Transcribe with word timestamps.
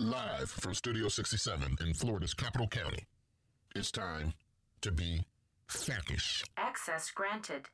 Live 0.00 0.48
from 0.48 0.72
Studio 0.72 1.08
67 1.08 1.76
in 1.78 1.92
Florida's 1.92 2.32
capital 2.32 2.66
county. 2.66 3.06
It's 3.76 3.90
time 3.90 4.32
to 4.80 4.90
be 4.90 5.26
FACish. 5.68 6.42
Access 6.56 7.10
granted. 7.10 7.68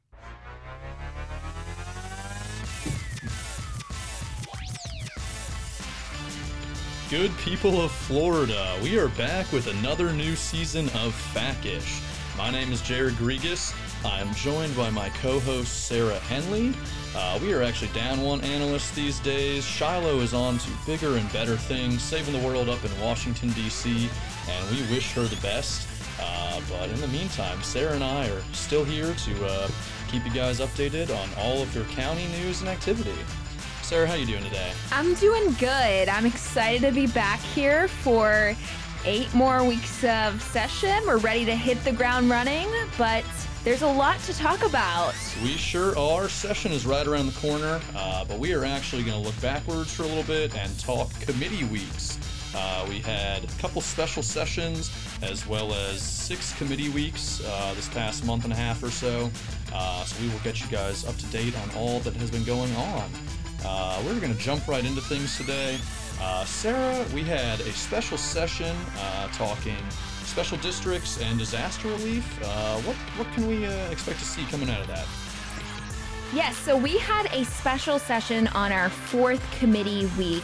Good 7.11 7.31
people 7.39 7.81
of 7.81 7.93
Florida, 7.93 8.77
we 8.83 8.99
are 8.99 9.11
back 9.11 9.53
with 9.53 9.69
another 9.69 10.13
new 10.13 10.35
season 10.35 10.87
of 10.87 11.15
FACish. 11.33 12.03
My 12.37 12.51
name 12.51 12.73
is 12.73 12.83
Jared 12.83 13.15
Grigas. 13.15 13.73
I 14.05 14.21
am 14.21 14.35
joined 14.35 14.77
by 14.77 14.91
my 14.91 15.11
co 15.11 15.39
host 15.39 15.87
Sarah 15.87 16.19
Henley. 16.19 16.75
Uh, 17.17 17.39
we 17.41 17.55
are 17.55 17.63
actually 17.63 17.89
down 17.93 18.21
one 18.21 18.43
analyst 18.43 18.95
these 18.95 19.19
days. 19.21 19.65
Shiloh 19.65 20.21
is 20.21 20.35
on 20.35 20.59
to 20.59 20.71
bigger 20.85 21.17
and 21.17 21.33
better 21.33 21.57
things, 21.57 22.03
saving 22.03 22.39
the 22.39 22.47
world 22.47 22.69
up 22.69 22.85
in 22.85 23.01
Washington, 23.01 23.51
D.C., 23.53 24.11
and 24.51 24.71
we 24.71 24.83
wish 24.95 25.13
her 25.15 25.23
the 25.23 25.41
best. 25.41 25.89
Uh, 26.21 26.61
but 26.69 26.91
in 26.91 27.01
the 27.01 27.09
meantime, 27.09 27.63
Sarah 27.63 27.95
and 27.95 28.05
I 28.05 28.29
are 28.29 28.43
still 28.53 28.85
here 28.85 29.15
to 29.15 29.47
uh, 29.47 29.69
keep 30.09 30.27
you 30.27 30.31
guys 30.31 30.61
updated 30.61 31.09
on 31.09 31.31
all 31.39 31.63
of 31.63 31.75
your 31.75 31.85
county 31.87 32.27
news 32.39 32.61
and 32.61 32.69
activity. 32.69 33.17
Sarah, 33.81 34.07
how 34.07 34.15
you 34.15 34.27
doing 34.27 34.45
today? 34.45 34.71
I'm 34.93 35.15
doing 35.15 35.53
good. 35.55 36.11
I'm 36.11 36.27
excited 36.27 36.83
to 36.83 36.93
be 36.93 37.07
back 37.07 37.41
here 37.41 37.89
for 37.89 38.55
eight 39.07 39.33
more 39.33 39.65
weeks 39.65 40.05
of 40.05 40.43
session. 40.43 41.03
We're 41.07 41.17
ready 41.17 41.47
to 41.47 41.57
hit 41.57 41.83
the 41.83 41.93
ground 41.93 42.29
running, 42.29 42.69
but 42.99 43.25
there's 43.67 43.83
a 43.83 43.87
lot 43.87 44.21
to 44.21 44.33
talk 44.33 44.65
about. 44.65 45.13
We 45.43 45.57
sure 45.57 45.99
are. 45.99 46.29
Session 46.29 46.71
is 46.71 46.87
right 46.87 47.05
around 47.05 47.27
the 47.27 47.41
corner, 47.41 47.81
uh, 47.97 48.25
but 48.25 48.39
we 48.39 48.55
are 48.55 48.65
actually 48.65 49.03
going 49.03 49.21
to 49.21 49.27
look 49.27 49.39
backwards 49.41 49.93
for 49.93 50.05
a 50.05 50.07
little 50.07 50.23
bit 50.23 50.57
and 50.57 50.79
talk 50.79 51.11
committee 51.19 51.65
weeks. 51.65 52.17
Uh, 52.55 52.87
we 52.89 53.01
had 53.01 53.43
a 53.43 53.49
couple 53.59 53.81
special 53.81 54.23
sessions 54.23 54.93
as 55.21 55.49
well 55.49 55.75
as 55.75 56.01
six 56.01 56.57
committee 56.59 56.91
weeks 56.91 57.45
uh, 57.45 57.75
this 57.75 57.89
past 57.89 58.25
month 58.25 58.45
and 58.45 58.53
a 58.53 58.57
half 58.57 58.81
or 58.85 58.91
so. 58.91 59.29
Uh, 59.75 60.05
so 60.05 60.23
we 60.23 60.29
will 60.29 60.39
get 60.45 60.61
you 60.61 60.69
guys 60.69 61.05
up 61.05 61.17
to 61.17 61.27
date 61.27 61.57
on 61.59 61.71
all 61.75 61.99
that 62.01 62.15
has 62.15 62.31
been 62.31 62.45
going 62.45 62.73
on. 62.77 63.11
Uh, 63.65 64.01
we're 64.07 64.21
going 64.21 64.33
to 64.33 64.41
jump 64.41 64.69
right 64.69 64.85
into 64.85 65.01
things 65.01 65.37
today. 65.37 65.77
Uh, 66.21 66.45
Sarah, 66.45 67.05
we 67.13 67.25
had 67.25 67.59
a 67.59 67.73
special 67.73 68.17
session 68.17 68.77
uh, 68.97 69.27
talking 69.33 69.77
special 70.27 70.59
districts 70.59 71.21
and 71.21 71.39
disaster 71.39 71.89
relief. 71.89 72.43
Uh, 72.43 72.77
what 72.81 72.97
what 73.17 73.33
can 73.35 73.47
we 73.47 73.67
uh, 73.67 73.91
expect 73.91 74.19
to 74.19 74.25
see 74.25 74.45
coming 74.45 74.69
out 74.69 74.81
of 74.81 74.87
that? 74.89 75.07
Yes, 76.35 76.57
so 76.57 76.77
we 76.77 76.99
had 76.99 77.27
a 77.33 77.45
special 77.45 77.99
session 77.99 78.49
on 78.49 78.73
our 78.73 78.89
fourth 78.89 79.43
committee 79.59 80.11
week, 80.19 80.43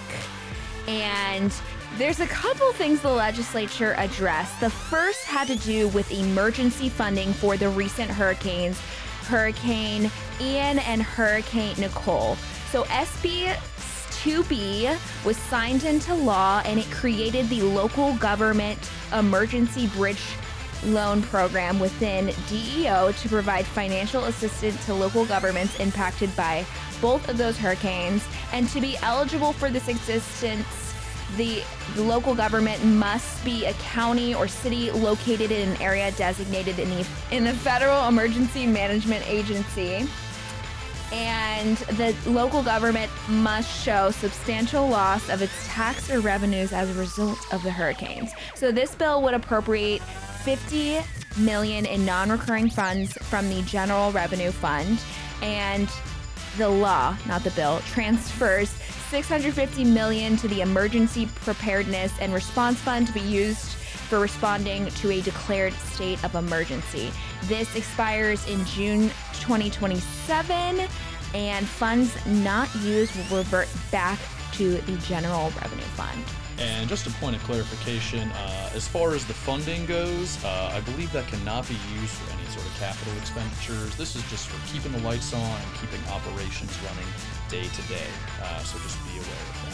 and 0.86 1.52
there's 1.98 2.20
a 2.20 2.26
couple 2.26 2.72
things 2.72 3.00
the 3.00 3.10
legislature 3.10 3.94
addressed. 3.98 4.58
The 4.60 4.70
first 4.70 5.24
had 5.24 5.48
to 5.48 5.56
do 5.56 5.88
with 5.88 6.10
emergency 6.12 6.88
funding 6.88 7.32
for 7.32 7.56
the 7.56 7.68
recent 7.68 8.10
hurricanes, 8.10 8.80
Hurricane 9.26 10.10
Ian 10.40 10.78
and 10.80 11.02
Hurricane 11.02 11.74
Nicole. 11.78 12.36
So 12.70 12.84
SB 12.84 13.54
2B 14.22 14.96
was 15.24 15.36
signed 15.36 15.82
into 15.82 16.14
law 16.14 16.62
and 16.64 16.78
it 16.78 16.88
created 16.92 17.48
the 17.48 17.60
local 17.60 18.14
government 18.18 18.78
emergency 19.12 19.88
bridge 19.88 20.22
loan 20.84 21.22
program 21.22 21.80
within 21.80 22.32
DEO 22.48 23.10
to 23.10 23.28
provide 23.28 23.66
financial 23.66 24.26
assistance 24.26 24.86
to 24.86 24.94
local 24.94 25.26
governments 25.26 25.78
impacted 25.80 26.34
by 26.36 26.64
both 27.00 27.28
of 27.28 27.36
those 27.36 27.58
hurricanes. 27.58 28.24
And 28.52 28.68
to 28.68 28.80
be 28.80 28.96
eligible 28.98 29.52
for 29.52 29.70
this 29.70 29.88
assistance, 29.88 30.94
the, 31.36 31.64
local 31.96 32.34
government 32.34 32.84
must 32.84 33.44
be 33.44 33.66
a 33.66 33.72
county 33.74 34.34
or 34.34 34.46
city 34.46 34.90
located 34.92 35.50
in 35.50 35.70
an 35.70 35.82
area 35.82 36.12
designated 36.12 36.78
in 36.78 36.88
the 36.90 37.06
in 37.30 37.44
the 37.44 37.52
Federal 37.52 38.06
Emergency 38.06 38.66
Management 38.66 39.26
Agency 39.28 40.06
and 41.12 41.76
the 41.76 42.16
local 42.26 42.62
government 42.62 43.12
must 43.28 43.84
show 43.84 44.10
substantial 44.10 44.88
loss 44.88 45.28
of 45.28 45.42
its 45.42 45.52
tax 45.68 46.10
or 46.10 46.20
revenues 46.20 46.72
as 46.72 46.90
a 46.90 46.98
result 46.98 47.38
of 47.52 47.62
the 47.62 47.70
hurricanes. 47.70 48.32
So 48.54 48.72
this 48.72 48.94
bill 48.94 49.22
would 49.22 49.34
appropriate 49.34 50.02
50 50.42 51.00
million 51.38 51.86
in 51.86 52.04
non-recurring 52.04 52.70
funds 52.70 53.12
from 53.28 53.48
the 53.48 53.62
general 53.62 54.10
revenue 54.12 54.50
fund 54.50 54.98
and 55.42 55.88
the 56.58 56.68
law, 56.68 57.16
not 57.26 57.44
the 57.44 57.50
bill, 57.50 57.80
transfers 57.86 58.70
650 59.10 59.84
million 59.84 60.36
to 60.38 60.48
the 60.48 60.62
emergency 60.62 61.26
preparedness 61.36 62.12
and 62.20 62.32
response 62.32 62.78
fund 62.78 63.06
to 63.06 63.12
be 63.12 63.20
used 63.20 63.74
for 64.08 64.18
responding 64.18 64.86
to 64.86 65.10
a 65.10 65.20
declared 65.22 65.72
state 65.72 66.22
of 66.24 66.34
emergency. 66.34 67.10
This 67.44 67.74
expires 67.76 68.46
in 68.48 68.64
June 68.66 69.10
2027, 69.42 70.86
and 71.34 71.66
funds 71.66 72.14
not 72.26 72.72
used 72.76 73.14
will 73.16 73.38
revert 73.38 73.68
back 73.90 74.18
to 74.52 74.76
the 74.82 74.96
general 74.98 75.50
revenue 75.60 75.82
fund. 75.96 76.24
And 76.58 76.88
just 76.88 77.08
a 77.08 77.10
point 77.12 77.34
of 77.34 77.42
clarification, 77.42 78.30
uh, 78.30 78.70
as 78.74 78.86
far 78.86 79.14
as 79.14 79.26
the 79.26 79.34
funding 79.34 79.84
goes, 79.84 80.42
uh, 80.44 80.70
I 80.72 80.80
believe 80.80 81.10
that 81.12 81.26
cannot 81.26 81.68
be 81.68 81.76
used 81.98 82.12
for 82.12 82.32
any 82.32 82.48
sort 82.50 82.64
of 82.66 82.74
capital 82.78 83.12
expenditures. 83.18 83.96
This 83.96 84.14
is 84.14 84.22
just 84.30 84.46
for 84.48 84.72
keeping 84.72 84.92
the 84.92 85.00
lights 85.00 85.34
on 85.34 85.40
and 85.40 85.74
keeping 85.80 86.00
operations 86.08 86.70
running 86.86 87.08
day 87.48 87.64
to 87.64 87.82
day. 87.88 88.06
Uh, 88.40 88.58
so 88.60 88.78
just 88.78 88.96
be 89.06 89.12
aware 89.14 89.22
of 89.22 89.62
that. 89.64 89.72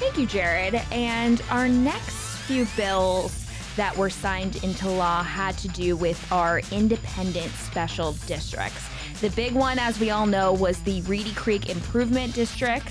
Thank 0.00 0.18
you, 0.18 0.26
Jared. 0.26 0.74
And 0.92 1.42
our 1.50 1.66
next 1.66 2.40
few 2.40 2.66
bills 2.76 3.45
that 3.76 3.96
were 3.96 4.10
signed 4.10 4.62
into 4.64 4.88
law 4.88 5.22
had 5.22 5.56
to 5.58 5.68
do 5.68 5.96
with 5.96 6.32
our 6.32 6.60
independent 6.72 7.52
special 7.52 8.12
districts. 8.26 8.88
The 9.20 9.30
big 9.30 9.52
one, 9.52 9.78
as 9.78 10.00
we 10.00 10.10
all 10.10 10.26
know, 10.26 10.52
was 10.52 10.80
the 10.82 11.02
Reedy 11.02 11.32
Creek 11.34 11.68
Improvement 11.68 12.34
District. 12.34 12.86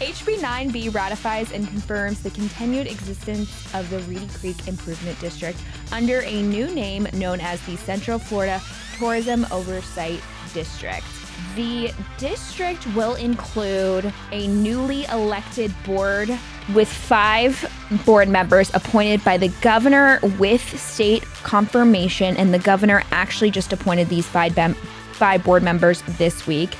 HB 0.00 0.38
9B 0.38 0.94
ratifies 0.94 1.52
and 1.52 1.68
confirms 1.68 2.22
the 2.22 2.30
continued 2.30 2.86
existence 2.86 3.72
of 3.74 3.88
the 3.88 4.00
Reedy 4.00 4.26
Creek 4.28 4.66
Improvement 4.66 5.18
District 5.20 5.58
under 5.92 6.22
a 6.22 6.42
new 6.42 6.66
name 6.74 7.06
known 7.12 7.40
as 7.40 7.64
the 7.66 7.76
Central 7.76 8.18
Florida 8.18 8.60
Tourism 8.98 9.46
Oversight 9.50 10.20
District. 10.52 11.04
The 11.54 11.92
district 12.18 12.86
will 12.94 13.14
include 13.14 14.12
a 14.32 14.46
newly 14.48 15.04
elected 15.04 15.72
board 15.84 16.36
with 16.74 16.88
five 16.88 17.70
board 18.04 18.28
members 18.28 18.70
appointed 18.74 19.22
by 19.24 19.36
the 19.36 19.48
governor 19.60 20.18
with 20.38 20.80
state 20.80 21.24
confirmation, 21.42 22.36
and 22.36 22.54
the 22.54 22.58
governor 22.58 23.02
actually 23.10 23.50
just 23.50 23.72
appointed 23.72 24.08
these 24.08 24.26
five, 24.26 24.54
bem- 24.54 24.74
five 25.12 25.44
board 25.44 25.62
members 25.62 26.02
this 26.18 26.46
week. 26.46 26.76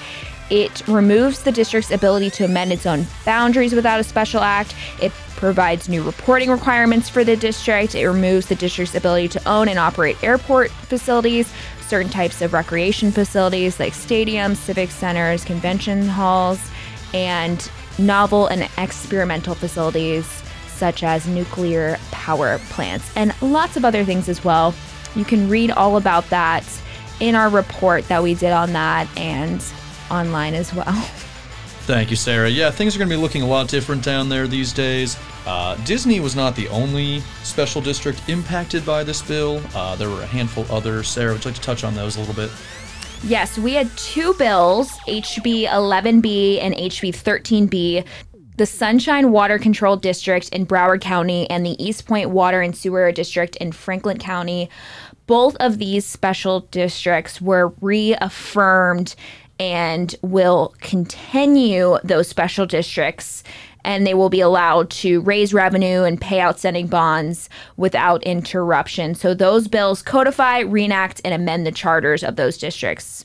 It 0.50 0.86
removes 0.86 1.42
the 1.42 1.52
district's 1.52 1.90
ability 1.90 2.30
to 2.30 2.44
amend 2.44 2.72
its 2.72 2.84
own 2.84 3.06
boundaries 3.24 3.74
without 3.74 4.00
a 4.00 4.04
special 4.04 4.40
act. 4.40 4.74
It 5.00 5.12
provides 5.36 5.88
new 5.88 6.02
reporting 6.02 6.50
requirements 6.50 7.08
for 7.08 7.24
the 7.24 7.36
district. 7.36 7.94
It 7.94 8.06
removes 8.06 8.46
the 8.46 8.54
district's 8.54 8.94
ability 8.94 9.28
to 9.28 9.48
own 9.48 9.68
and 9.68 9.78
operate 9.78 10.22
airport 10.22 10.70
facilities, 10.70 11.52
certain 11.86 12.10
types 12.10 12.42
of 12.42 12.52
recreation 12.52 13.10
facilities 13.12 13.80
like 13.80 13.92
stadiums, 13.92 14.56
civic 14.56 14.90
centers, 14.90 15.44
convention 15.44 16.06
halls, 16.06 16.60
and 17.14 17.70
novel 17.98 18.46
and 18.46 18.68
experimental 18.78 19.54
facilities 19.54 20.26
such 20.82 21.04
as 21.04 21.28
nuclear 21.28 21.96
power 22.10 22.58
plants, 22.70 23.08
and 23.14 23.32
lots 23.40 23.76
of 23.76 23.84
other 23.84 24.04
things 24.04 24.28
as 24.28 24.42
well. 24.44 24.74
You 25.14 25.24
can 25.24 25.48
read 25.48 25.70
all 25.70 25.96
about 25.96 26.28
that 26.30 26.64
in 27.20 27.36
our 27.36 27.48
report 27.48 28.08
that 28.08 28.20
we 28.20 28.34
did 28.34 28.50
on 28.50 28.72
that 28.72 29.06
and 29.16 29.62
online 30.10 30.54
as 30.54 30.74
well. 30.74 30.92
Thank 31.84 32.10
you, 32.10 32.16
Sarah. 32.16 32.48
Yeah, 32.48 32.70
things 32.70 32.94
are 32.94 32.98
going 32.98 33.10
to 33.10 33.16
be 33.16 33.20
looking 33.20 33.42
a 33.42 33.46
lot 33.46 33.68
different 33.68 34.04
down 34.04 34.28
there 34.28 34.46
these 34.46 34.72
days. 34.72 35.16
Uh, 35.46 35.74
Disney 35.84 36.20
was 36.20 36.36
not 36.36 36.54
the 36.54 36.68
only 36.68 37.20
special 37.42 37.80
district 37.80 38.28
impacted 38.28 38.86
by 38.86 39.02
this 39.02 39.20
bill. 39.20 39.60
Uh, 39.74 39.96
there 39.96 40.08
were 40.08 40.22
a 40.22 40.26
handful 40.26 40.64
others. 40.70 41.08
Sarah, 41.08 41.32
would 41.32 41.44
you 41.44 41.50
like 41.50 41.56
to 41.56 41.64
touch 41.64 41.82
on 41.82 41.94
those 41.94 42.16
a 42.16 42.20
little 42.20 42.34
bit? 42.34 42.50
Yes, 43.24 43.56
we 43.56 43.74
had 43.74 43.88
two 43.96 44.34
bills, 44.34 44.90
HB 45.06 45.68
11B 45.68 46.60
and 46.60 46.74
HB 46.74 47.10
13B. 47.10 48.04
The 48.56 48.66
Sunshine 48.66 49.30
Water 49.30 49.60
Control 49.60 49.96
District 49.96 50.48
in 50.48 50.66
Broward 50.66 51.00
County 51.00 51.48
and 51.48 51.64
the 51.64 51.80
East 51.82 52.06
Point 52.06 52.30
Water 52.30 52.60
and 52.60 52.76
Sewer 52.76 53.12
District 53.12 53.54
in 53.56 53.70
Franklin 53.70 54.18
County. 54.18 54.68
Both 55.28 55.56
of 55.60 55.78
these 55.78 56.04
special 56.04 56.60
districts 56.72 57.40
were 57.40 57.72
reaffirmed 57.80 59.14
and 59.60 60.16
will 60.22 60.74
continue 60.80 61.98
those 62.02 62.26
special 62.26 62.66
districts 62.66 63.44
and 63.84 64.06
they 64.06 64.14
will 64.14 64.28
be 64.28 64.40
allowed 64.40 64.90
to 64.90 65.20
raise 65.22 65.52
revenue 65.52 66.02
and 66.02 66.20
pay 66.20 66.40
outstanding 66.40 66.86
bonds 66.86 67.48
without 67.76 68.22
interruption. 68.22 69.14
So 69.14 69.34
those 69.34 69.68
bills 69.68 70.02
codify, 70.02 70.60
reenact, 70.60 71.20
and 71.24 71.34
amend 71.34 71.66
the 71.66 71.72
charters 71.72 72.22
of 72.22 72.36
those 72.36 72.58
districts. 72.58 73.24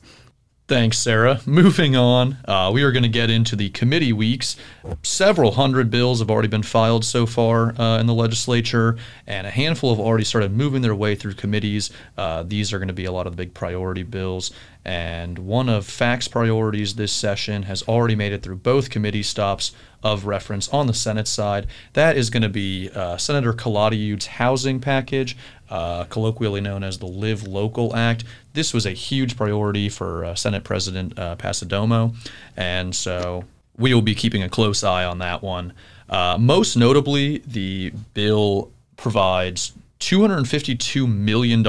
Thanks, 0.68 0.98
Sarah. 0.98 1.40
Moving 1.46 1.96
on, 1.96 2.36
uh, 2.44 2.70
we 2.74 2.82
are 2.82 2.92
going 2.92 3.02
to 3.02 3.08
get 3.08 3.30
into 3.30 3.56
the 3.56 3.70
committee 3.70 4.12
weeks. 4.12 4.54
Several 5.02 5.52
hundred 5.52 5.90
bills 5.90 6.18
have 6.18 6.30
already 6.30 6.48
been 6.48 6.62
filed 6.62 7.06
so 7.06 7.24
far 7.24 7.74
uh, 7.80 7.98
in 7.98 8.06
the 8.06 8.12
legislature, 8.12 8.98
and 9.26 9.46
a 9.46 9.50
handful 9.50 9.88
have 9.88 9.98
already 9.98 10.24
started 10.24 10.52
moving 10.52 10.82
their 10.82 10.94
way 10.94 11.14
through 11.14 11.34
committees. 11.34 11.90
Uh, 12.18 12.42
these 12.42 12.70
are 12.74 12.78
going 12.78 12.88
to 12.88 12.92
be 12.92 13.06
a 13.06 13.12
lot 13.12 13.26
of 13.26 13.32
the 13.32 13.38
big 13.38 13.54
priority 13.54 14.02
bills. 14.02 14.50
And 14.84 15.38
one 15.38 15.70
of 15.70 15.86
FAC's 15.86 16.28
priorities 16.28 16.96
this 16.96 17.12
session 17.12 17.62
has 17.62 17.82
already 17.84 18.14
made 18.14 18.32
it 18.32 18.42
through 18.42 18.56
both 18.56 18.90
committee 18.90 19.22
stops 19.22 19.72
of 20.02 20.26
reference 20.26 20.68
on 20.68 20.86
the 20.86 20.94
Senate 20.94 21.28
side. 21.28 21.66
That 21.94 22.16
is 22.16 22.30
going 22.30 22.42
to 22.42 22.48
be 22.48 22.90
uh, 22.94 23.16
Senator 23.16 23.52
Calatayud's 23.52 24.26
housing 24.26 24.80
package, 24.80 25.36
uh, 25.70 26.04
colloquially 26.04 26.60
known 26.60 26.82
as 26.82 26.98
the 26.98 27.06
Live 27.06 27.46
Local 27.46 27.94
Act. 27.94 28.24
This 28.52 28.72
was 28.72 28.86
a 28.86 28.90
huge 28.90 29.36
priority 29.36 29.88
for 29.88 30.24
uh, 30.24 30.34
Senate 30.34 30.64
President 30.64 31.18
uh, 31.18 31.36
Passidomo, 31.36 32.14
and 32.56 32.94
so 32.94 33.44
we 33.76 33.94
will 33.94 34.02
be 34.02 34.14
keeping 34.14 34.42
a 34.42 34.48
close 34.48 34.82
eye 34.82 35.04
on 35.04 35.18
that 35.18 35.42
one. 35.42 35.72
Uh, 36.08 36.36
most 36.38 36.76
notably, 36.76 37.38
the 37.46 37.92
bill 38.14 38.70
provides 38.96 39.72
$252 40.00 41.12
million 41.12 41.62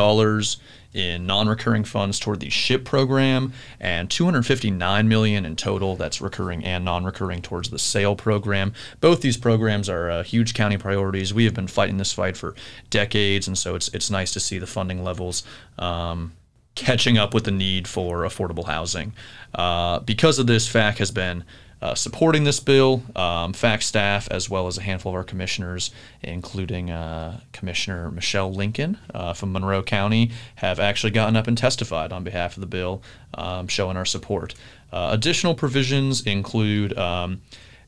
in 0.94 1.25
non-recurring 1.25 1.83
funds 1.83 2.19
toward 2.19 2.39
the 2.39 2.50
SHIP 2.50 2.83
program 2.83 3.53
and 3.80 4.09
259 4.09 5.07
million 5.07 5.45
in 5.45 5.56
total 5.56 5.95
that's 5.95 6.19
recurring 6.19 6.63
and 6.63 6.83
non-recurring 6.83 7.41
towards 7.41 7.69
the 7.69 7.80
SAIL 7.80 8.15
program. 8.15 8.74
Both 9.00 9.21
these 9.21 9.38
programs 9.38 9.88
are 9.88 10.09
uh, 10.09 10.24
huge 10.24 10.53
county 10.53 10.77
priorities. 10.77 11.33
We 11.33 11.45
have 11.45 11.53
been 11.53 11.68
fighting 11.68 11.97
this 11.97 12.12
fight 12.12 12.38
for 12.38 12.56
decades 12.89 13.47
and 13.47 13.57
so 13.57 13.75
it's 13.75 13.89
it's 13.89 14.09
nice 14.09 14.31
to 14.33 14.39
see 14.39 14.57
the 14.57 14.68
funding 14.68 15.03
levels 15.03 15.44
um, 15.77 16.33
catching 16.75 17.18
up 17.18 17.33
with 17.33 17.44
the 17.44 17.51
need 17.51 17.88
for 17.88 18.21
affordable 18.21 18.65
housing. 18.65 19.13
Uh, 19.53 20.00
because 20.00 20.39
of 20.39 20.47
this 20.47 20.68
FAC 20.68 20.97
has 20.97 21.12
been 21.12 21.44
uh, 21.81 21.95
supporting 21.95 22.43
this 22.43 22.59
bill. 22.59 23.03
Um, 23.15 23.53
FAC 23.53 23.81
staff, 23.81 24.27
as 24.29 24.49
well 24.49 24.67
as 24.67 24.77
a 24.77 24.81
handful 24.81 25.11
of 25.11 25.15
our 25.15 25.23
commissioners, 25.23 25.91
including 26.21 26.89
uh, 26.89 27.39
Commissioner 27.53 28.11
Michelle 28.11 28.53
Lincoln 28.53 28.97
uh, 29.13 29.33
from 29.33 29.51
Monroe 29.53 29.83
County, 29.83 30.31
have 30.55 30.79
actually 30.79 31.11
gotten 31.11 31.35
up 31.35 31.47
and 31.47 31.57
testified 31.57 32.11
on 32.11 32.23
behalf 32.23 32.57
of 32.57 32.61
the 32.61 32.67
bill, 32.67 33.01
um, 33.33 33.67
showing 33.67 33.97
our 33.97 34.05
support. 34.05 34.55
Uh, 34.91 35.09
additional 35.11 35.55
provisions 35.55 36.25
include 36.25 36.97
um, 36.97 37.41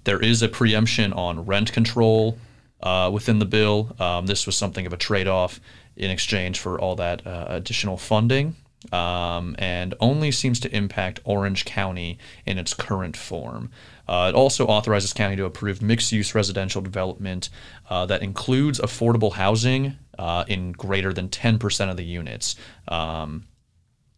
there 0.03 0.19
is 0.19 0.41
a 0.41 0.47
preemption 0.47 1.13
on 1.13 1.45
rent 1.45 1.71
control 1.73 2.37
uh, 2.81 3.09
within 3.13 3.39
the 3.39 3.45
bill. 3.45 3.95
Um, 3.99 4.25
this 4.25 4.45
was 4.45 4.55
something 4.55 4.85
of 4.85 4.93
a 4.93 4.97
trade 4.97 5.27
off 5.27 5.59
in 5.97 6.09
exchange 6.09 6.59
for 6.59 6.79
all 6.79 6.95
that 6.95 7.25
uh, 7.27 7.47
additional 7.49 7.97
funding 7.97 8.55
um, 8.91 9.55
and 9.59 9.93
only 9.99 10.31
seems 10.31 10.59
to 10.61 10.75
impact 10.75 11.19
Orange 11.23 11.65
County 11.65 12.17
in 12.45 12.57
its 12.57 12.73
current 12.73 13.15
form. 13.15 13.71
Uh, 14.07 14.27
it 14.33 14.35
also 14.35 14.67
authorizes 14.67 15.13
county 15.13 15.35
to 15.35 15.45
approve 15.45 15.81
mixed-use 15.81 16.35
residential 16.35 16.81
development 16.81 17.49
uh, 17.89 18.05
that 18.05 18.21
includes 18.21 18.79
affordable 18.79 19.33
housing 19.33 19.95
uh, 20.19 20.43
in 20.47 20.71
greater 20.71 21.13
than 21.13 21.29
10% 21.29 21.89
of 21.89 21.97
the 21.97 22.03
units. 22.03 22.55
Um, 22.87 23.45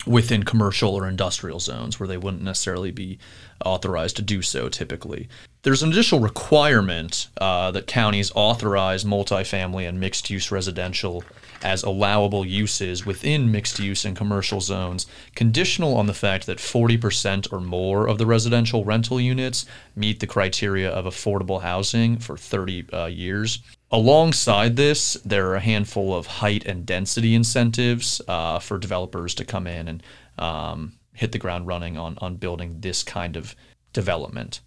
within 0.06 0.44
commercial 0.44 0.96
or 0.96 1.08
industrial 1.08 1.60
zones 1.60 2.00
where 2.00 2.08
they 2.08 2.18
wouldn't 2.18 2.44
necessarily 2.44 2.92
be 2.92 3.18
authorized 3.66 4.18
to 4.18 4.22
do 4.22 4.42
so 4.42 4.68
typically. 4.68 5.30
There's 5.62 5.82
an 5.82 5.92
additional 5.92 6.20
requirement 6.20 7.30
uh, 7.40 7.72
that 7.72 7.88
counties 7.88 8.32
authorize 8.36 9.06
multifamily 9.06 9.88
and 9.88 10.00
mixed 10.00 10.30
use 10.30 10.52
residential 10.52 11.24
as 11.64 11.82
allowable 11.82 12.46
uses 12.46 13.06
within 13.06 13.50
mixed 13.52 13.80
use 13.80 14.06
and 14.06 14.16
commercial 14.16 14.62
zones, 14.62 15.08
conditional 15.34 15.96
on 15.96 16.06
the 16.06 16.14
fact 16.14 16.46
that 16.46 16.58
40% 16.58 17.52
or 17.52 17.62
more 17.62 18.08
of 18.08 18.18
the 18.18 18.26
residential 18.26 18.84
rental 18.84 19.20
units 19.20 19.66
meet 19.96 20.20
the 20.20 20.28
criteria 20.28 20.90
of 20.90 21.06
affordable 21.06 21.62
housing 21.62 22.18
for 22.18 22.38
30 22.38 22.86
uh, 22.92 23.06
years. 23.06 23.60
Alongside 23.92 24.76
this, 24.76 25.14
there 25.26 25.48
are 25.50 25.56
a 25.56 25.62
handful 25.62 26.14
of 26.14 26.28
height 26.28 26.66
and 26.66 26.86
density 26.86 27.34
incentives 27.34 28.22
uh, 28.28 28.60
for 28.60 28.78
developers 28.78 29.34
to 29.36 29.46
come 29.46 29.66
in 29.66 29.88
and 29.88 30.04
um, 30.38 30.94
hit 31.14 31.32
the 31.32 31.38
ground 31.38 31.68
running 31.68 31.98
on, 31.98 32.18
on 32.20 32.36
building 32.36 32.78
this 32.82 33.04
kind 33.04 33.38
of 33.38 33.56
development. 33.94 34.60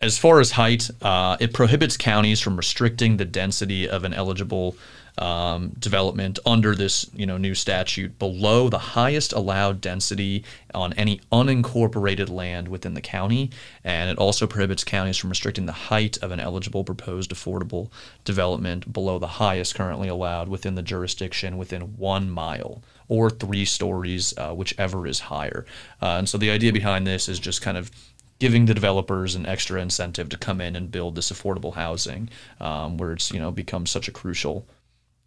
As 0.00 0.18
far 0.18 0.38
as 0.38 0.50
height, 0.52 0.90
uh, 1.00 1.36
it 1.40 1.54
prohibits 1.54 1.96
counties 1.96 2.40
from 2.40 2.56
restricting 2.56 3.16
the 3.16 3.24
density 3.24 3.88
of 3.88 4.04
an 4.04 4.12
eligible 4.12 4.76
um, 5.18 5.70
development 5.78 6.38
under 6.44 6.74
this 6.74 7.08
you 7.14 7.26
know 7.26 7.36
new 7.36 7.54
statute 7.54 8.18
below 8.18 8.68
the 8.68 8.78
highest 8.78 9.32
allowed 9.32 9.80
density 9.80 10.44
on 10.74 10.92
any 10.94 11.20
unincorporated 11.30 12.28
land 12.28 12.68
within 12.68 12.94
the 12.94 13.00
county, 13.00 13.50
and 13.84 14.10
it 14.10 14.18
also 14.18 14.46
prohibits 14.46 14.84
counties 14.84 15.16
from 15.16 15.30
restricting 15.30 15.66
the 15.66 15.72
height 15.72 16.16
of 16.18 16.30
an 16.30 16.40
eligible 16.40 16.84
proposed 16.84 17.30
affordable 17.30 17.90
development 18.24 18.92
below 18.92 19.18
the 19.18 19.26
highest 19.26 19.74
currently 19.74 20.08
allowed 20.08 20.48
within 20.48 20.74
the 20.74 20.82
jurisdiction 20.82 21.56
within 21.56 21.96
one 21.96 22.28
mile 22.30 22.82
or 23.08 23.30
three 23.30 23.64
stories, 23.64 24.34
uh, 24.38 24.52
whichever 24.52 25.06
is 25.06 25.20
higher. 25.20 25.66
Uh, 26.00 26.16
and 26.18 26.28
so 26.28 26.38
the 26.38 26.50
idea 26.50 26.72
behind 26.72 27.06
this 27.06 27.28
is 27.28 27.38
just 27.38 27.60
kind 27.60 27.76
of 27.76 27.90
giving 28.38 28.66
the 28.66 28.74
developers 28.74 29.34
an 29.34 29.46
extra 29.46 29.80
incentive 29.80 30.28
to 30.28 30.36
come 30.36 30.60
in 30.60 30.74
and 30.74 30.90
build 30.90 31.14
this 31.14 31.30
affordable 31.30 31.74
housing, 31.74 32.28
um, 32.60 32.96
where 32.96 33.12
it's 33.12 33.30
you 33.30 33.38
know 33.38 33.50
become 33.50 33.86
such 33.86 34.08
a 34.08 34.12
crucial 34.12 34.66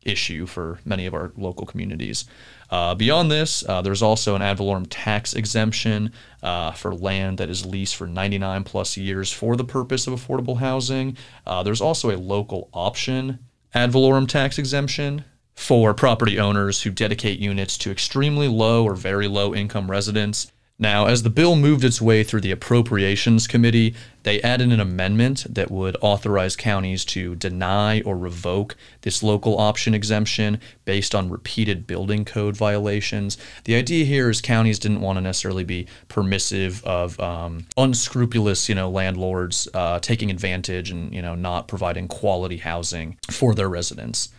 issue 0.08 0.46
for 0.46 0.80
many 0.86 1.06
of 1.06 1.14
our 1.14 1.32
local 1.38 1.66
communities. 1.66 2.26
Uh, 2.70 2.96
beyond 2.96 3.30
this, 3.32 3.68
uh, 3.68 3.82
there's 3.82 4.02
also 4.02 4.36
an 4.36 4.42
ad 4.42 4.58
valorem 4.58 4.86
tax 4.86 5.34
exemption 5.34 6.12
uh, 6.44 6.72
for 6.72 6.94
land 6.96 7.38
that 7.38 7.50
is 7.50 7.66
leased 7.66 7.96
for 7.96 8.08
99 8.08 8.64
plus 8.64 8.98
years 8.98 9.32
for 9.32 9.56
the 9.56 9.64
purpose 9.64 10.08
of 10.08 10.14
affordable 10.14 10.58
housing. 10.58 11.16
Uh, 11.46 11.64
there's 11.64 11.82
also 11.82 12.10
a 12.10 12.18
local 12.18 12.70
option 12.74 13.40
ad 13.74 13.92
valorem 13.92 14.28
tax 14.28 14.58
exemption 14.58 15.24
for 15.54 15.94
property 15.94 16.40
owners 16.40 16.84
who 16.84 16.92
dedicate 16.92 17.40
units 17.40 17.78
to 17.78 17.92
extremely 17.92 18.48
low 18.48 18.84
or 18.84 18.96
very 18.96 19.28
low 19.28 19.56
income 19.56 19.90
residents 19.90 20.52
now, 20.80 21.08
as 21.08 21.24
the 21.24 21.32
bill 21.32 21.56
moved 21.56 21.84
its 21.84 22.00
way 22.00 22.24
through 22.24 22.42
the 22.42 22.52
Appropriations 22.52 23.48
Committee, 23.48 23.96
they 24.22 24.40
added 24.44 24.72
an 24.72 24.80
amendment 24.80 25.48
that 25.50 25.72
would 25.72 25.98
authorize 26.02 26.56
counties 26.56 27.04
to 27.06 27.34
deny 27.34 28.02
or 28.02 28.16
revoke 28.16 28.76
this 29.02 29.24
local 29.24 29.58
option 29.58 29.96
exemption 29.96 30.60
based 30.86 31.16
on 31.16 31.32
repeated 31.32 31.88
building 31.88 32.26
code 32.26 32.56
violations. 32.56 33.40
The 33.64 33.74
idea 33.74 34.06
here 34.06 34.30
is 34.30 34.40
counties 34.40 34.78
didn't 34.78 35.02
want 35.02 35.18
to 35.18 35.22
necessarily 35.22 35.64
be 35.64 35.88
permissive 36.10 36.84
of 36.84 37.20
um, 37.20 37.66
unscrupulous, 37.76 38.70
you 38.70 38.76
know, 38.76 38.88
landlords 38.88 39.68
uh, 39.74 39.98
taking 40.00 40.30
advantage 40.30 40.92
and 40.92 41.12
you 41.12 41.24
know 41.24 41.34
not 41.34 41.68
providing 41.68 42.08
quality 42.08 42.58
housing 42.58 43.18
for 43.32 43.56
their 43.56 43.70
residents. 43.70 44.30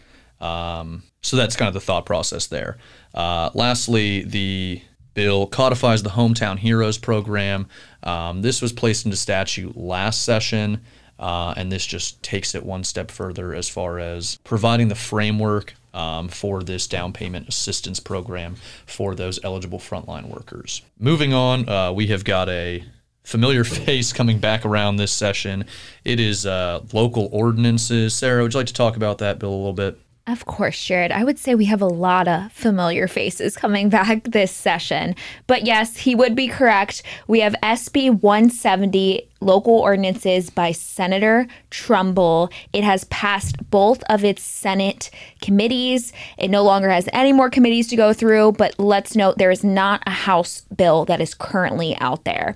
Um, 0.40 1.02
so 1.20 1.36
that's 1.36 1.56
kind 1.56 1.66
of 1.66 1.74
the 1.74 1.80
thought 1.80 2.06
process 2.06 2.46
there. 2.46 2.78
Uh, 3.12 3.50
lastly, 3.54 4.22
the 4.22 4.82
bill 5.18 5.48
codifies 5.48 6.04
the 6.04 6.10
Hometown 6.10 6.60
Heroes 6.60 6.96
program. 6.96 7.66
Um, 8.04 8.42
this 8.42 8.62
was 8.62 8.72
placed 8.72 9.04
into 9.04 9.16
statute 9.16 9.76
last 9.76 10.22
session, 10.22 10.80
uh, 11.18 11.54
and 11.56 11.72
this 11.72 11.84
just 11.84 12.22
takes 12.22 12.54
it 12.54 12.64
one 12.64 12.84
step 12.84 13.10
further 13.10 13.52
as 13.52 13.68
far 13.68 13.98
as 13.98 14.38
providing 14.44 14.86
the 14.86 14.94
framework 14.94 15.74
um, 15.92 16.28
for 16.28 16.62
this 16.62 16.86
down 16.86 17.12
payment 17.12 17.48
assistance 17.48 17.98
program 17.98 18.54
for 18.86 19.16
those 19.16 19.40
eligible 19.42 19.80
frontline 19.80 20.28
workers. 20.28 20.82
Moving 21.00 21.34
on, 21.34 21.68
uh, 21.68 21.90
we 21.90 22.06
have 22.06 22.22
got 22.22 22.48
a 22.48 22.84
familiar 23.24 23.64
face 23.86 24.12
coming 24.12 24.38
back 24.38 24.64
around 24.64 24.98
this 24.98 25.10
session. 25.10 25.64
It 26.04 26.20
is 26.20 26.46
uh, 26.46 26.84
local 26.92 27.28
ordinances. 27.32 28.14
Sarah, 28.14 28.44
would 28.44 28.54
you 28.54 28.60
like 28.60 28.68
to 28.68 28.72
talk 28.72 28.94
about 28.94 29.18
that 29.18 29.40
bill 29.40 29.50
a 29.50 29.56
little 29.56 29.72
bit? 29.72 29.98
Of 30.28 30.44
course, 30.44 30.84
Jared. 30.84 31.10
I 31.10 31.24
would 31.24 31.38
say 31.38 31.54
we 31.54 31.64
have 31.64 31.80
a 31.80 31.86
lot 31.86 32.28
of 32.28 32.52
familiar 32.52 33.08
faces 33.08 33.56
coming 33.56 33.88
back 33.88 34.24
this 34.24 34.52
session. 34.52 35.14
But 35.46 35.64
yes, 35.64 35.96
he 35.96 36.14
would 36.14 36.36
be 36.36 36.48
correct. 36.48 37.02
We 37.26 37.40
have 37.40 37.54
SB 37.62 38.20
170 38.20 39.26
local 39.40 39.78
ordinances 39.78 40.50
by 40.50 40.72
Senator 40.72 41.46
Trumbull. 41.70 42.50
It 42.74 42.84
has 42.84 43.04
passed 43.04 43.70
both 43.70 44.02
of 44.10 44.22
its 44.22 44.42
Senate 44.42 45.10
committees. 45.40 46.12
It 46.36 46.50
no 46.50 46.62
longer 46.62 46.90
has 46.90 47.08
any 47.14 47.32
more 47.32 47.48
committees 47.48 47.88
to 47.88 47.96
go 47.96 48.12
through, 48.12 48.52
but 48.52 48.78
let's 48.78 49.16
note 49.16 49.38
there 49.38 49.50
is 49.50 49.64
not 49.64 50.02
a 50.04 50.10
House 50.10 50.60
bill 50.76 51.06
that 51.06 51.22
is 51.22 51.32
currently 51.32 51.96
out 52.00 52.24
there. 52.24 52.54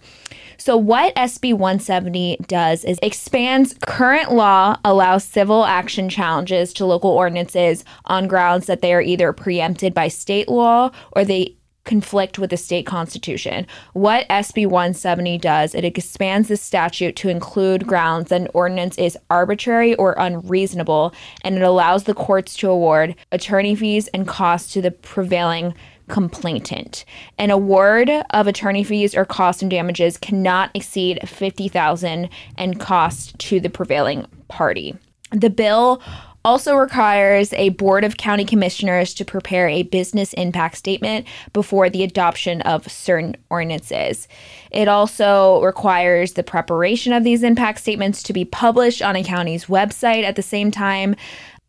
So, 0.63 0.77
what 0.77 1.13
SB 1.17 1.55
170 1.55 2.37
does 2.47 2.85
is 2.85 3.01
expands 3.03 3.75
current 3.85 4.31
law, 4.31 4.77
allows 4.85 5.25
civil 5.25 5.65
action 5.65 6.09
challenges 6.09 6.73
to 6.75 6.87
local 6.87 7.11
ordinances 7.11 7.85
on 8.05 8.29
grounds 8.29 8.67
that 8.67 8.81
they 8.81 8.95
are 8.95 9.03
either 9.03 9.33
preempted 9.33 9.93
by 9.93 10.07
state 10.07 10.49
law 10.49 10.93
or 11.17 11.25
they 11.25 11.57
conflict 11.85 12.39
with 12.39 12.51
the 12.51 12.57
state 12.57 12.87
constitution. 12.87 13.67
What 13.93 14.29
SB 14.29 14.67
170 14.67 15.37
does, 15.39 15.75
it 15.75 15.85
expands 15.85 16.47
the 16.47 16.57
statute 16.57 17.17
to 17.17 17.29
include 17.29 17.89
grounds 17.89 18.29
that 18.29 18.43
an 18.43 18.49
ordinance 18.55 18.97
is 18.99 19.19
arbitrary 19.31 19.97
or 19.97 20.15
unreasonable, 20.17 21.13
and 21.43 21.57
it 21.57 21.63
allows 21.63 22.05
the 22.05 22.15
courts 22.15 22.57
to 22.59 22.71
award 22.71 23.17
attorney 23.33 23.75
fees 23.75 24.07
and 24.15 24.29
costs 24.29 24.73
to 24.75 24.81
the 24.81 24.93
prevailing 24.93 25.75
complainant. 26.13 27.07
An 27.39 27.51
award 27.51 28.11
of 28.31 28.47
attorney 28.47 28.85
fees 28.85 29.17
or 29.17 29.25
costs 29.25 29.63
and 29.63 29.71
damages 29.71 30.19
cannot 30.19 30.71
exceed 30.75 31.19
50,000 31.27 32.29
and 32.59 32.79
cost 32.79 33.37
to 33.39 33.59
the 33.59 33.71
prevailing 33.71 34.27
party. 34.49 34.95
The 35.31 35.49
bill 35.49 36.03
also 36.45 36.77
requires 36.77 37.53
a 37.55 37.71
board 37.71 38.05
of 38.05 38.17
county 38.17 38.45
commissioners 38.45 39.15
to 39.15 39.25
prepare 39.25 39.69
a 39.69 39.85
business 39.85 40.33
impact 40.35 40.77
statement 40.77 41.27
before 41.53 41.89
the 41.89 42.03
adoption 42.03 42.61
of 42.63 42.91
certain 42.91 43.37
ordinances. 43.49 44.29
It 44.71 44.89
also 44.89 45.63
requires 45.63 46.33
the 46.33 46.43
preparation 46.43 47.13
of 47.13 47.25
these 47.25 47.43
impact 47.43 47.79
statements 47.81 48.23
to 48.25 48.33
be 48.33 48.45
published 48.45 49.03
on 49.03 49.17
a 49.17 49.25
county's 49.25 49.67
website 49.67 50.25
at 50.25 50.37
the 50.37 50.43
same 50.43 50.71
time 50.71 51.17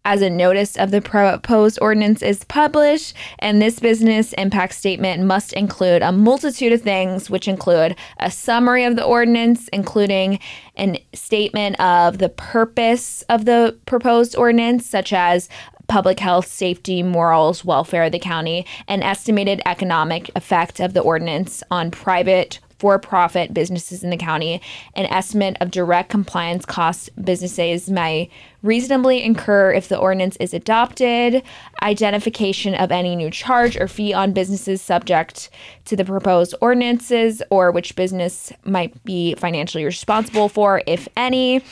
as 0.06 0.22
a 0.22 0.30
notice 0.30 0.76
of 0.78 0.92
the 0.92 1.02
proposed 1.02 1.80
ordinance 1.82 2.22
is 2.22 2.44
published, 2.46 3.16
and 3.40 3.62
this 3.62 3.80
business 3.80 4.34
impact 4.34 4.74
statement 4.74 5.24
must 5.24 5.54
include 5.54 6.02
a 6.02 6.12
multitude 6.12 6.74
of 6.74 6.82
things, 6.82 7.30
which 7.30 7.48
include 7.48 7.96
a 8.20 8.30
summary 8.30 8.84
of 8.84 8.96
the 8.96 9.04
ordinance, 9.04 9.70
including 9.70 10.40
a 10.78 11.06
statement 11.14 11.80
of 11.80 12.18
the 12.18 12.30
purpose 12.30 13.22
of 13.30 13.46
the 13.46 13.78
proposed 13.86 14.36
ordinance, 14.36 14.86
such 14.86 15.14
as 15.14 15.48
public 15.88 16.20
health, 16.20 16.48
safety, 16.48 17.04
morals, 17.04 17.64
welfare 17.64 18.06
of 18.06 18.12
the 18.12 18.20
county, 18.20 18.66
an 18.88 19.04
estimated 19.04 19.62
economic 19.66 20.30
effect 20.36 20.80
of 20.80 20.94
the 20.94 21.02
ordinance 21.02 21.64
on 21.70 21.92
private 21.92 22.60
for 22.84 23.00
profit 23.00 23.54
businesses 23.54 24.04
in 24.04 24.10
the 24.10 24.18
county, 24.18 24.62
an 24.94 25.06
estimate 25.06 25.56
of 25.62 25.72
direct 25.72 26.10
compliance 26.10 26.66
costs 26.66 27.08
businesses 27.24 27.90
may 27.90 28.30
reasonably 28.62 29.24
incur 29.24 29.72
if 29.72 29.88
the 29.88 29.98
ordinance 29.98 30.36
is 30.42 30.54
adopted, 30.54 31.42
identification 31.82 32.76
of 32.76 32.92
any 32.92 33.16
new 33.16 33.32
charge 33.32 33.78
or 33.78 33.88
fee 33.88 34.14
on 34.14 34.34
businesses 34.34 34.82
subject 34.82 35.50
to 35.86 35.96
the 35.96 36.04
proposed 36.04 36.56
ordinances 36.60 37.42
or 37.50 37.72
which 37.72 37.96
business 37.96 38.52
might 38.66 39.02
be 39.06 39.34
financially 39.36 39.86
responsible 39.86 40.50
for, 40.50 40.84
if 40.86 41.08
any 41.16 41.64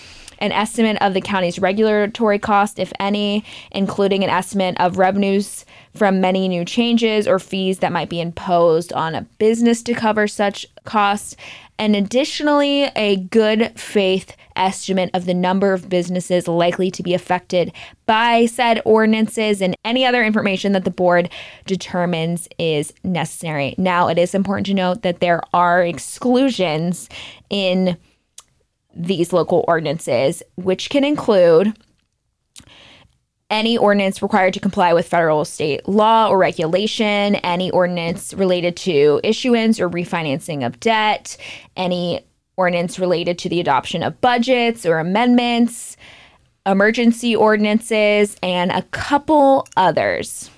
an 0.42 0.52
estimate 0.52 0.98
of 1.02 1.14
the 1.14 1.22
county's 1.22 1.60
regulatory 1.60 2.40
cost, 2.40 2.80
if 2.80 2.92
any, 3.00 3.46
including 3.72 4.24
an 4.24 4.30
estimate 4.30 4.76
of 4.80 4.98
revenues 4.98 5.66
from 5.96 6.20
many 6.20 6.48
new 6.48 6.66
changes 6.66 7.28
or 7.28 7.40
fees 7.40 7.80
that 7.80 7.92
might 7.92 8.10
be 8.10 8.20
imposed 8.20 8.92
on 8.92 9.16
a 9.16 9.22
business 9.38 9.82
to 9.84 9.94
cover 9.94 10.28
such 10.28 10.66
costs, 10.84 11.36
and 11.78 11.96
additionally, 11.96 12.84
a 12.96 13.18
good 13.18 13.80
faith 13.80 14.36
estimate 14.56 15.10
of 15.16 15.26
the 15.26 15.34
number 15.34 15.74
of 15.74 15.90
businesses 15.90 16.48
likely 16.48 16.92
to 16.92 17.02
be 17.02 17.16
affected 17.16 17.72
by 18.06 18.46
said 18.46 18.82
ordinances 18.86 19.62
and 19.62 19.76
any 19.84 20.06
other 20.06 20.24
information 20.24 20.74
that 20.74 20.86
the 20.86 20.92
board 20.92 21.30
determines 21.66 22.48
is 22.60 22.94
necessary. 23.04 23.74
Now, 23.80 24.10
it 24.10 24.20
is 24.20 24.36
important 24.36 24.68
to 24.68 24.74
note 24.74 25.02
that 25.02 25.22
there 25.22 25.42
are 25.54 25.84
exclusions 25.84 27.10
in 27.50 27.98
these 28.96 29.34
local 29.34 29.64
ordinances, 29.68 30.44
which 30.56 30.90
can 30.90 31.04
include 31.04 31.74
any 33.50 33.78
ordinance 33.78 34.22
required 34.22 34.54
to 34.54 34.60
comply 34.60 34.94
with 34.94 35.08
federal 35.08 35.44
state 35.44 35.88
law 35.88 36.30
or 36.30 36.38
regulation, 36.38 37.36
any 37.36 37.70
ordinance 37.72 38.34
related 38.34 38.78
to 38.78 39.20
issuance 39.24 39.80
or 39.80 39.90
refinancing 39.90 40.66
of 40.66 40.80
debt, 40.80 41.36
any 41.76 42.26
ordinance 42.56 42.98
related 42.98 43.38
to 43.40 43.50
the 43.50 43.60
adoption 43.60 44.04
of 44.04 44.20
budgets 44.22 44.86
or 44.86 45.00
amendments, 45.00 45.98
emergency 46.66 47.36
ordinances, 47.36 48.38
and 48.42 48.72
a 48.72 48.84
couple 48.84 49.68
others. 49.76 50.50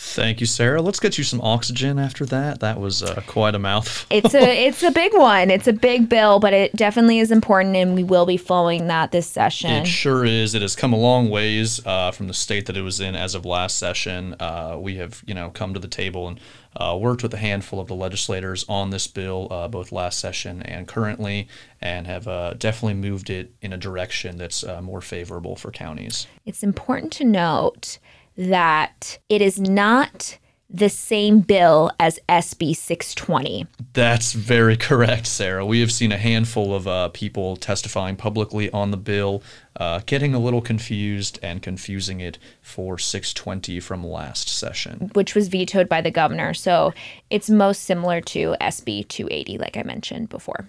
Thank 0.00 0.38
you, 0.38 0.46
Sarah. 0.46 0.80
Let's 0.80 1.00
get 1.00 1.18
you 1.18 1.24
some 1.24 1.40
oxygen 1.40 1.98
after 1.98 2.24
that. 2.26 2.60
That 2.60 2.78
was 2.78 3.02
uh, 3.02 3.20
quite 3.26 3.56
a 3.56 3.58
mouthful. 3.58 4.06
it's 4.16 4.32
a 4.32 4.66
it's 4.66 4.84
a 4.84 4.92
big 4.92 5.12
one. 5.12 5.50
It's 5.50 5.66
a 5.66 5.72
big 5.72 6.08
bill, 6.08 6.38
but 6.38 6.52
it 6.52 6.76
definitely 6.76 7.18
is 7.18 7.32
important, 7.32 7.74
and 7.74 7.96
we 7.96 8.04
will 8.04 8.24
be 8.24 8.36
following 8.36 8.86
that 8.86 9.10
this 9.10 9.26
session. 9.26 9.72
It 9.72 9.86
sure 9.88 10.24
is. 10.24 10.54
It 10.54 10.62
has 10.62 10.76
come 10.76 10.92
a 10.92 10.96
long 10.96 11.30
ways 11.30 11.84
uh, 11.84 12.12
from 12.12 12.28
the 12.28 12.32
state 12.32 12.66
that 12.66 12.76
it 12.76 12.82
was 12.82 13.00
in 13.00 13.16
as 13.16 13.34
of 13.34 13.44
last 13.44 13.76
session. 13.76 14.36
Uh, 14.38 14.76
we 14.78 14.98
have 14.98 15.20
you 15.26 15.34
know 15.34 15.50
come 15.50 15.74
to 15.74 15.80
the 15.80 15.88
table 15.88 16.28
and 16.28 16.38
uh, 16.76 16.96
worked 16.96 17.24
with 17.24 17.34
a 17.34 17.38
handful 17.38 17.80
of 17.80 17.88
the 17.88 17.96
legislators 17.96 18.64
on 18.68 18.90
this 18.90 19.08
bill, 19.08 19.48
uh, 19.50 19.66
both 19.66 19.90
last 19.90 20.20
session 20.20 20.62
and 20.62 20.86
currently, 20.86 21.48
and 21.80 22.06
have 22.06 22.28
uh, 22.28 22.54
definitely 22.54 22.94
moved 22.94 23.30
it 23.30 23.52
in 23.62 23.72
a 23.72 23.76
direction 23.76 24.38
that's 24.38 24.64
more 24.80 25.00
favorable 25.00 25.56
for 25.56 25.72
counties. 25.72 26.28
It's 26.46 26.62
important 26.62 27.12
to 27.14 27.24
note 27.24 27.98
that 28.38 29.18
it 29.28 29.42
is 29.42 29.60
not 29.60 30.38
the 30.70 30.88
same 30.88 31.40
bill 31.40 31.90
as 31.98 32.20
SB 32.28 32.76
620. 32.76 33.66
That's 33.94 34.32
very 34.32 34.76
correct, 34.76 35.26
Sarah. 35.26 35.64
We 35.64 35.80
have 35.80 35.90
seen 35.90 36.12
a 36.12 36.18
handful 36.18 36.74
of 36.74 36.86
uh, 36.86 37.08
people 37.08 37.56
testifying 37.56 38.16
publicly 38.16 38.70
on 38.70 38.90
the 38.90 38.98
bill, 38.98 39.42
uh, 39.76 40.00
getting 40.04 40.34
a 40.34 40.38
little 40.38 40.60
confused 40.60 41.38
and 41.42 41.62
confusing 41.62 42.20
it 42.20 42.38
for 42.60 42.98
620 42.98 43.80
from 43.80 44.06
last 44.06 44.48
session, 44.50 45.10
which 45.14 45.34
was 45.34 45.48
vetoed 45.48 45.88
by 45.88 46.02
the 46.02 46.10
governor. 46.10 46.52
So 46.52 46.92
it's 47.30 47.48
most 47.48 47.84
similar 47.84 48.20
to 48.22 48.54
SB 48.60 49.08
280, 49.08 49.58
like 49.58 49.76
I 49.76 49.82
mentioned 49.82 50.28
before, 50.28 50.68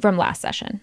from 0.00 0.16
last 0.16 0.40
session. 0.40 0.80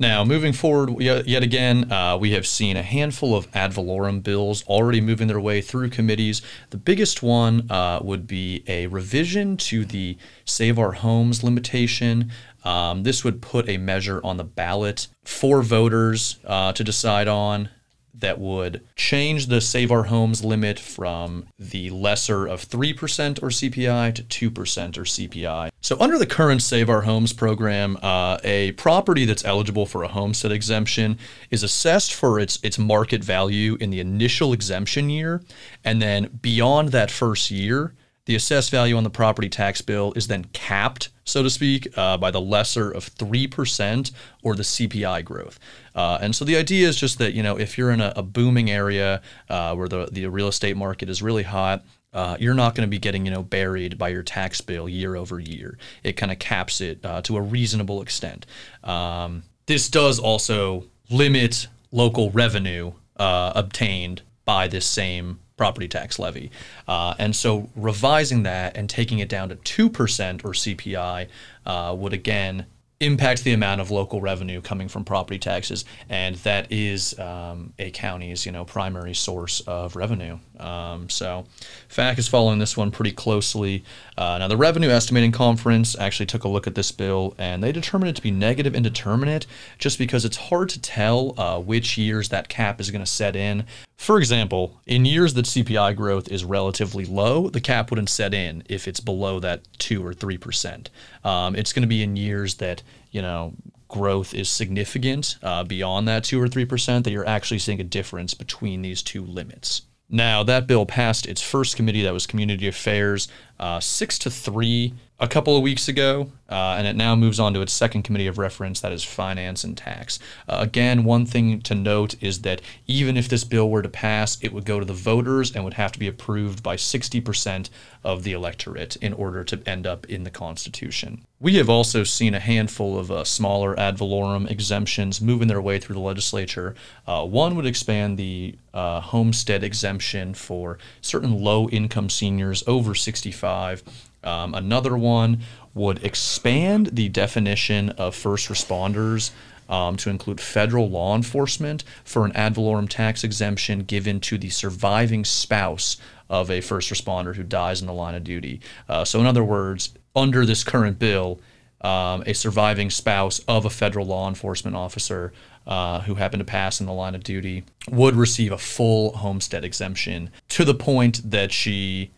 Now, 0.00 0.24
moving 0.24 0.54
forward, 0.54 0.98
yet 0.98 1.42
again, 1.42 1.92
uh, 1.92 2.16
we 2.16 2.30
have 2.30 2.46
seen 2.46 2.78
a 2.78 2.82
handful 2.82 3.36
of 3.36 3.46
ad 3.54 3.74
valorem 3.74 4.22
bills 4.22 4.64
already 4.66 4.98
moving 4.98 5.28
their 5.28 5.38
way 5.38 5.60
through 5.60 5.90
committees. 5.90 6.40
The 6.70 6.78
biggest 6.78 7.22
one 7.22 7.70
uh, 7.70 8.00
would 8.02 8.26
be 8.26 8.64
a 8.66 8.86
revision 8.86 9.58
to 9.58 9.84
the 9.84 10.16
Save 10.46 10.78
Our 10.78 10.92
Homes 10.92 11.44
limitation. 11.44 12.32
Um, 12.64 13.02
this 13.02 13.24
would 13.24 13.42
put 13.42 13.68
a 13.68 13.76
measure 13.76 14.22
on 14.24 14.38
the 14.38 14.44
ballot 14.44 15.06
for 15.26 15.60
voters 15.60 16.38
uh, 16.46 16.72
to 16.72 16.82
decide 16.82 17.28
on 17.28 17.68
that 18.14 18.38
would 18.38 18.82
change 18.96 19.46
the 19.46 19.60
Save 19.60 19.90
Our 19.90 20.04
Homes 20.04 20.44
limit 20.44 20.78
from 20.78 21.46
the 21.58 21.90
lesser 21.90 22.46
of 22.46 22.66
3% 22.68 23.42
or 23.42 23.48
CPI 23.48 24.14
to 24.14 24.50
2% 24.50 24.98
or 24.98 25.02
CPI. 25.02 25.70
So, 25.80 25.96
under 25.98 26.18
the 26.18 26.26
current 26.26 26.62
Save 26.62 26.90
Our 26.90 27.02
Homes 27.02 27.32
program, 27.32 27.96
uh, 28.02 28.38
a 28.44 28.72
property 28.72 29.24
that's 29.24 29.44
eligible 29.44 29.86
for 29.86 30.02
a 30.02 30.08
homestead 30.08 30.52
exemption 30.52 31.18
is 31.50 31.62
assessed 31.62 32.12
for 32.12 32.38
its, 32.38 32.58
its 32.62 32.78
market 32.78 33.24
value 33.24 33.76
in 33.80 33.90
the 33.90 34.00
initial 34.00 34.52
exemption 34.52 35.08
year. 35.08 35.42
And 35.84 36.02
then 36.02 36.38
beyond 36.42 36.90
that 36.90 37.10
first 37.10 37.50
year, 37.50 37.94
the 38.30 38.36
assessed 38.36 38.70
value 38.70 38.96
on 38.96 39.02
the 39.02 39.10
property 39.10 39.48
tax 39.48 39.82
bill 39.82 40.12
is 40.14 40.28
then 40.28 40.44
capped, 40.52 41.08
so 41.24 41.42
to 41.42 41.50
speak, 41.50 41.88
uh, 41.98 42.16
by 42.16 42.30
the 42.30 42.40
lesser 42.40 42.88
of 42.88 43.12
3% 43.16 44.12
or 44.44 44.54
the 44.54 44.62
CPI 44.62 45.24
growth. 45.24 45.58
Uh, 45.96 46.16
and 46.22 46.36
so 46.36 46.44
the 46.44 46.56
idea 46.56 46.86
is 46.86 46.94
just 46.94 47.18
that, 47.18 47.34
you 47.34 47.42
know, 47.42 47.58
if 47.58 47.76
you're 47.76 47.90
in 47.90 48.00
a, 48.00 48.12
a 48.14 48.22
booming 48.22 48.70
area 48.70 49.20
uh, 49.48 49.74
where 49.74 49.88
the, 49.88 50.08
the 50.12 50.24
real 50.26 50.46
estate 50.46 50.76
market 50.76 51.08
is 51.10 51.20
really 51.22 51.42
hot, 51.42 51.84
uh, 52.12 52.36
you're 52.38 52.54
not 52.54 52.76
going 52.76 52.86
to 52.86 52.90
be 52.90 53.00
getting 53.00 53.24
you 53.24 53.32
know 53.32 53.42
buried 53.42 53.98
by 53.98 54.08
your 54.08 54.22
tax 54.22 54.60
bill 54.60 54.88
year 54.88 55.16
over 55.16 55.40
year. 55.40 55.76
It 56.04 56.12
kind 56.12 56.30
of 56.30 56.38
caps 56.38 56.80
it 56.80 57.04
uh, 57.04 57.22
to 57.22 57.36
a 57.36 57.40
reasonable 57.40 58.00
extent. 58.00 58.46
Um, 58.84 59.42
this 59.66 59.88
does 59.88 60.20
also 60.20 60.84
limit 61.10 61.66
local 61.90 62.30
revenue 62.30 62.92
uh, 63.16 63.52
obtained 63.56 64.22
by 64.44 64.68
this 64.68 64.86
same 64.86 65.40
property 65.60 65.86
tax 65.86 66.18
levy. 66.18 66.50
Uh, 66.88 67.12
and 67.18 67.36
so 67.36 67.68
revising 67.76 68.44
that 68.44 68.78
and 68.78 68.88
taking 68.88 69.18
it 69.18 69.28
down 69.28 69.50
to 69.50 69.56
2% 69.56 70.42
or 70.42 70.52
CPI 70.52 71.28
uh, 71.66 71.94
would 71.98 72.14
again 72.14 72.64
impact 73.00 73.44
the 73.44 73.52
amount 73.54 73.80
of 73.80 73.90
local 73.90 74.20
revenue 74.20 74.60
coming 74.60 74.86
from 74.86 75.04
property 75.04 75.38
taxes, 75.38 75.86
and 76.10 76.36
that 76.36 76.70
is 76.70 77.18
um, 77.18 77.72
a 77.78 77.90
county's 77.90 78.44
you 78.44 78.52
know 78.52 78.64
primary 78.64 79.14
source 79.14 79.60
of 79.60 79.96
revenue. 79.96 80.38
Um, 80.58 81.08
so, 81.08 81.46
FAC 81.88 82.18
is 82.18 82.28
following 82.28 82.58
this 82.58 82.76
one 82.76 82.90
pretty 82.90 83.12
closely. 83.12 83.84
Uh, 84.18 84.38
now, 84.38 84.48
the 84.48 84.56
Revenue 84.56 84.90
Estimating 84.90 85.32
Conference 85.32 85.98
actually 85.98 86.26
took 86.26 86.44
a 86.44 86.48
look 86.48 86.66
at 86.66 86.74
this 86.74 86.92
bill, 86.92 87.34
and 87.38 87.62
they 87.62 87.72
determined 87.72 88.10
it 88.10 88.16
to 88.16 88.22
be 88.22 88.30
negative 88.30 88.74
indeterminate, 88.74 89.46
just 89.78 89.98
because 89.98 90.26
it's 90.26 90.36
hard 90.36 90.68
to 90.70 90.80
tell 90.80 91.38
uh, 91.40 91.58
which 91.58 91.96
years 91.96 92.28
that 92.28 92.48
cap 92.50 92.80
is 92.80 92.90
going 92.90 93.04
to 93.04 93.10
set 93.10 93.34
in. 93.34 93.64
For 94.00 94.16
example, 94.16 94.80
in 94.86 95.04
years 95.04 95.34
that 95.34 95.44
CPI 95.44 95.94
growth 95.94 96.28
is 96.28 96.42
relatively 96.42 97.04
low, 97.04 97.50
the 97.50 97.60
cap 97.60 97.90
wouldn't 97.90 98.08
set 98.08 98.32
in 98.32 98.62
if 98.66 98.88
it's 98.88 98.98
below 98.98 99.38
that 99.40 99.60
two 99.76 100.04
or 100.04 100.14
three 100.14 100.38
percent. 100.38 100.88
Um, 101.22 101.54
it's 101.54 101.74
going 101.74 101.82
to 101.82 101.86
be 101.86 102.02
in 102.02 102.16
years 102.16 102.54
that 102.54 102.82
you 103.10 103.20
know 103.20 103.52
growth 103.88 104.32
is 104.32 104.48
significant 104.48 105.36
uh, 105.42 105.64
beyond 105.64 106.08
that 106.08 106.24
two 106.24 106.40
or 106.40 106.48
three 106.48 106.64
percent 106.64 107.04
that 107.04 107.10
you're 107.10 107.28
actually 107.28 107.58
seeing 107.58 107.78
a 107.78 107.84
difference 107.84 108.32
between 108.32 108.80
these 108.80 109.02
two 109.02 109.22
limits. 109.22 109.82
Now, 110.08 110.42
that 110.44 110.66
bill 110.66 110.86
passed 110.86 111.26
its 111.26 111.42
first 111.42 111.76
committee, 111.76 112.02
that 112.02 112.14
was 112.14 112.26
Community 112.26 112.66
Affairs. 112.68 113.28
uh, 113.60 113.80
six 113.80 114.18
to 114.20 114.30
three 114.30 114.94
a 115.20 115.28
couple 115.28 115.54
of 115.54 115.62
weeks 115.62 115.86
ago, 115.86 116.32
uh, 116.48 116.76
and 116.78 116.86
it 116.86 116.96
now 116.96 117.14
moves 117.14 117.38
on 117.38 117.52
to 117.52 117.60
its 117.60 117.74
second 117.74 118.02
committee 118.02 118.26
of 118.26 118.38
reference, 118.38 118.80
that 118.80 118.90
is 118.90 119.04
finance 119.04 119.62
and 119.62 119.76
tax. 119.76 120.18
Uh, 120.48 120.56
again, 120.60 121.04
one 121.04 121.26
thing 121.26 121.60
to 121.60 121.74
note 121.74 122.14
is 122.22 122.40
that 122.40 122.62
even 122.86 123.18
if 123.18 123.28
this 123.28 123.44
bill 123.44 123.68
were 123.68 123.82
to 123.82 123.88
pass, 123.88 124.38
it 124.42 124.50
would 124.50 124.64
go 124.64 124.80
to 124.80 124.86
the 124.86 124.94
voters 124.94 125.54
and 125.54 125.62
would 125.62 125.74
have 125.74 125.92
to 125.92 125.98
be 125.98 126.08
approved 126.08 126.62
by 126.62 126.74
60% 126.74 127.68
of 128.02 128.22
the 128.22 128.32
electorate 128.32 128.96
in 128.96 129.12
order 129.12 129.44
to 129.44 129.62
end 129.66 129.86
up 129.86 130.06
in 130.06 130.24
the 130.24 130.30
Constitution. 130.30 131.22
We 131.38 131.56
have 131.56 131.68
also 131.68 132.02
seen 132.02 132.34
a 132.34 132.40
handful 132.40 132.98
of 132.98 133.10
uh, 133.10 133.24
smaller 133.24 133.78
ad 133.78 133.98
valorem 133.98 134.46
exemptions 134.46 135.20
moving 135.20 135.48
their 135.48 135.60
way 135.60 135.78
through 135.78 135.94
the 135.94 136.00
legislature. 136.00 136.74
Uh, 137.06 137.26
one 137.26 137.56
would 137.56 137.66
expand 137.66 138.16
the 138.16 138.56
uh, 138.72 139.00
homestead 139.00 139.62
exemption 139.62 140.32
for 140.32 140.78
certain 141.02 141.42
low 141.42 141.68
income 141.68 142.08
seniors 142.08 142.62
over 142.66 142.94
65 142.94 143.82
um, 144.24 144.54
another 144.54 144.96
one 144.96 145.40
would 145.74 146.02
expand 146.04 146.90
the 146.92 147.08
definition 147.08 147.90
of 147.90 148.14
first 148.14 148.48
responders 148.48 149.30
um, 149.68 149.96
to 149.96 150.10
include 150.10 150.40
federal 150.40 150.90
law 150.90 151.14
enforcement 151.14 151.84
for 152.04 152.24
an 152.24 152.32
ad 152.32 152.54
valorem 152.54 152.88
tax 152.88 153.22
exemption 153.22 153.80
given 153.80 154.20
to 154.20 154.36
the 154.36 154.50
surviving 154.50 155.24
spouse 155.24 155.96
of 156.28 156.50
a 156.50 156.60
first 156.60 156.92
responder 156.92 157.36
who 157.36 157.42
dies 157.42 157.80
in 157.80 157.86
the 157.86 157.92
line 157.92 158.14
of 158.14 158.24
duty. 158.24 158.60
Uh, 158.88 159.04
so, 159.04 159.20
in 159.20 159.26
other 159.26 159.44
words, 159.44 159.94
under 160.14 160.44
this 160.44 160.64
current 160.64 160.98
bill, 160.98 161.40
um, 161.82 162.22
a 162.26 162.34
surviving 162.34 162.90
spouse 162.90 163.38
of 163.48 163.64
a 163.64 163.70
federal 163.70 164.06
law 164.06 164.28
enforcement 164.28 164.76
officer 164.76 165.32
uh, 165.66 166.00
who 166.00 166.14
happened 166.14 166.40
to 166.40 166.44
pass 166.44 166.80
in 166.80 166.86
the 166.86 166.92
line 166.92 167.14
of 167.14 167.22
duty 167.22 167.64
would 167.90 168.14
receive 168.16 168.52
a 168.52 168.58
full 168.58 169.12
homestead 169.12 169.64
exemption 169.64 170.30
to 170.48 170.64
the 170.64 170.74
point 170.74 171.30
that 171.30 171.52
she 171.52 172.10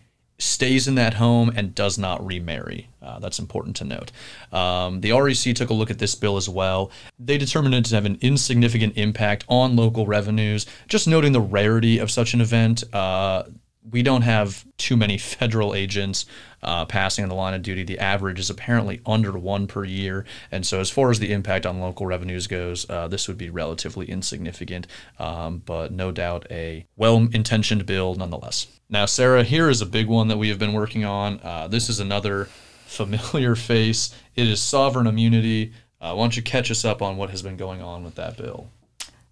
stays 0.42 0.88
in 0.88 0.96
that 0.96 1.14
home 1.14 1.52
and 1.54 1.74
does 1.74 1.96
not 1.96 2.24
remarry. 2.24 2.88
Uh, 3.00 3.18
that's 3.18 3.38
important 3.38 3.76
to 3.76 3.84
note. 3.84 4.10
Um, 4.52 5.00
the 5.00 5.12
REC 5.12 5.54
took 5.54 5.70
a 5.70 5.74
look 5.74 5.90
at 5.90 5.98
this 5.98 6.14
bill 6.14 6.36
as 6.36 6.48
well. 6.48 6.90
They 7.18 7.38
determined 7.38 7.74
it 7.74 7.84
to 7.86 7.94
have 7.94 8.04
an 8.04 8.18
insignificant 8.20 8.96
impact 8.96 9.44
on 9.48 9.76
local 9.76 10.06
revenues. 10.06 10.66
Just 10.88 11.06
noting 11.06 11.32
the 11.32 11.40
rarity 11.40 11.98
of 11.98 12.10
such 12.10 12.34
an 12.34 12.40
event, 12.40 12.82
uh, 12.92 13.44
we 13.90 14.02
don't 14.02 14.22
have 14.22 14.64
too 14.78 14.96
many 14.96 15.18
federal 15.18 15.74
agents 15.74 16.26
uh, 16.62 16.84
passing 16.84 17.24
on 17.24 17.28
the 17.28 17.34
line 17.34 17.54
of 17.54 17.62
duty. 17.62 17.82
The 17.82 17.98
average 17.98 18.38
is 18.38 18.50
apparently 18.50 19.00
under 19.04 19.32
one 19.32 19.66
per 19.66 19.84
year. 19.84 20.24
And 20.50 20.64
so, 20.64 20.80
as 20.80 20.90
far 20.90 21.10
as 21.10 21.18
the 21.18 21.32
impact 21.32 21.66
on 21.66 21.80
local 21.80 22.06
revenues 22.06 22.46
goes, 22.46 22.88
uh, 22.88 23.08
this 23.08 23.26
would 23.26 23.38
be 23.38 23.50
relatively 23.50 24.08
insignificant, 24.08 24.86
um, 25.18 25.62
but 25.64 25.92
no 25.92 26.12
doubt 26.12 26.46
a 26.50 26.86
well 26.96 27.28
intentioned 27.32 27.84
bill 27.86 28.14
nonetheless. 28.14 28.68
Now, 28.88 29.06
Sarah, 29.06 29.42
here 29.42 29.68
is 29.68 29.80
a 29.80 29.86
big 29.86 30.06
one 30.06 30.28
that 30.28 30.38
we 30.38 30.48
have 30.48 30.58
been 30.58 30.72
working 30.72 31.04
on. 31.04 31.40
Uh, 31.42 31.68
this 31.68 31.88
is 31.88 31.98
another 31.98 32.44
familiar 32.86 33.56
face. 33.56 34.14
It 34.36 34.46
is 34.46 34.60
sovereign 34.60 35.06
immunity. 35.06 35.72
Uh, 36.00 36.14
why 36.14 36.24
don't 36.24 36.36
you 36.36 36.42
catch 36.42 36.70
us 36.70 36.84
up 36.84 37.00
on 37.00 37.16
what 37.16 37.30
has 37.30 37.42
been 37.42 37.56
going 37.56 37.80
on 37.80 38.04
with 38.04 38.16
that 38.16 38.36
bill? 38.36 38.68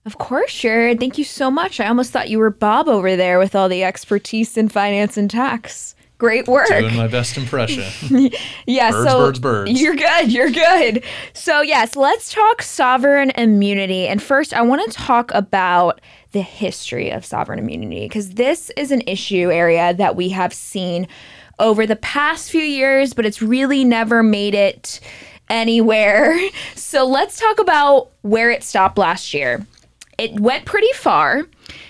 Of 0.07 0.19
course, 0.19 0.59
Jared. 0.59 0.99
Thank 0.99 1.19
you 1.19 1.25
so 1.25 1.51
much. 1.51 1.79
I 1.79 1.87
almost 1.87 2.11
thought 2.11 2.31
you 2.31 2.39
were 2.39 2.51
Bob 2.51 2.89
over 2.89 3.17
there 3.17 3.39
with 3.39 3.55
all 3.55 3.69
the 3.69 3.85
expertise 3.85 4.57
in 4.57 4.69
finance 4.69 5.17
and 5.17 5.31
tax. 5.31 5.95
Great 6.17 6.49
work. 6.49 6.69
Doing 6.69 6.97
my 6.97 7.07
best 7.07 7.39
impression. 7.39 8.31
yeah, 8.67 8.91
birds, 8.91 9.11
so 9.11 9.19
birds, 9.19 9.39
birds. 9.39 9.81
You're 9.81 9.97
good. 9.97 10.31
You're 10.31 10.51
good. 10.51 11.03
So 11.33 11.63
yes, 11.63 11.97
let's 11.97 12.33
talk 12.33 12.61
sovereign 12.61 13.31
immunity. 13.37 14.07
And 14.07 14.23
first, 14.23 14.53
I 14.53 14.61
want 14.61 14.85
to 14.91 14.97
talk 14.97 15.33
about 15.33 16.01
the 16.33 16.43
history 16.43 17.11
of 17.11 17.25
sovereign 17.25 17.59
immunity 17.59 18.01
because 18.01 18.33
this 18.33 18.71
is 18.77 18.91
an 18.91 19.03
issue 19.07 19.51
area 19.51 19.95
that 19.95 20.15
we 20.15 20.29
have 20.29 20.53
seen 20.53 21.09
over 21.59 21.87
the 21.87 21.97
past 21.97 22.51
few 22.51 22.61
years, 22.61 23.15
but 23.15 23.25
it's 23.25 23.41
really 23.41 23.85
never 23.85 24.23
made 24.23 24.55
it 24.55 25.01
anywhere. 25.49 26.39
So 26.75 27.07
let's 27.07 27.39
talk 27.39 27.61
about 27.61 28.11
where 28.23 28.51
it 28.51 28.65
stopped 28.65 28.99
last 28.99 29.33
year. 29.33 29.65
It 30.21 30.39
went 30.39 30.67
pretty 30.67 30.93
far. 30.93 31.45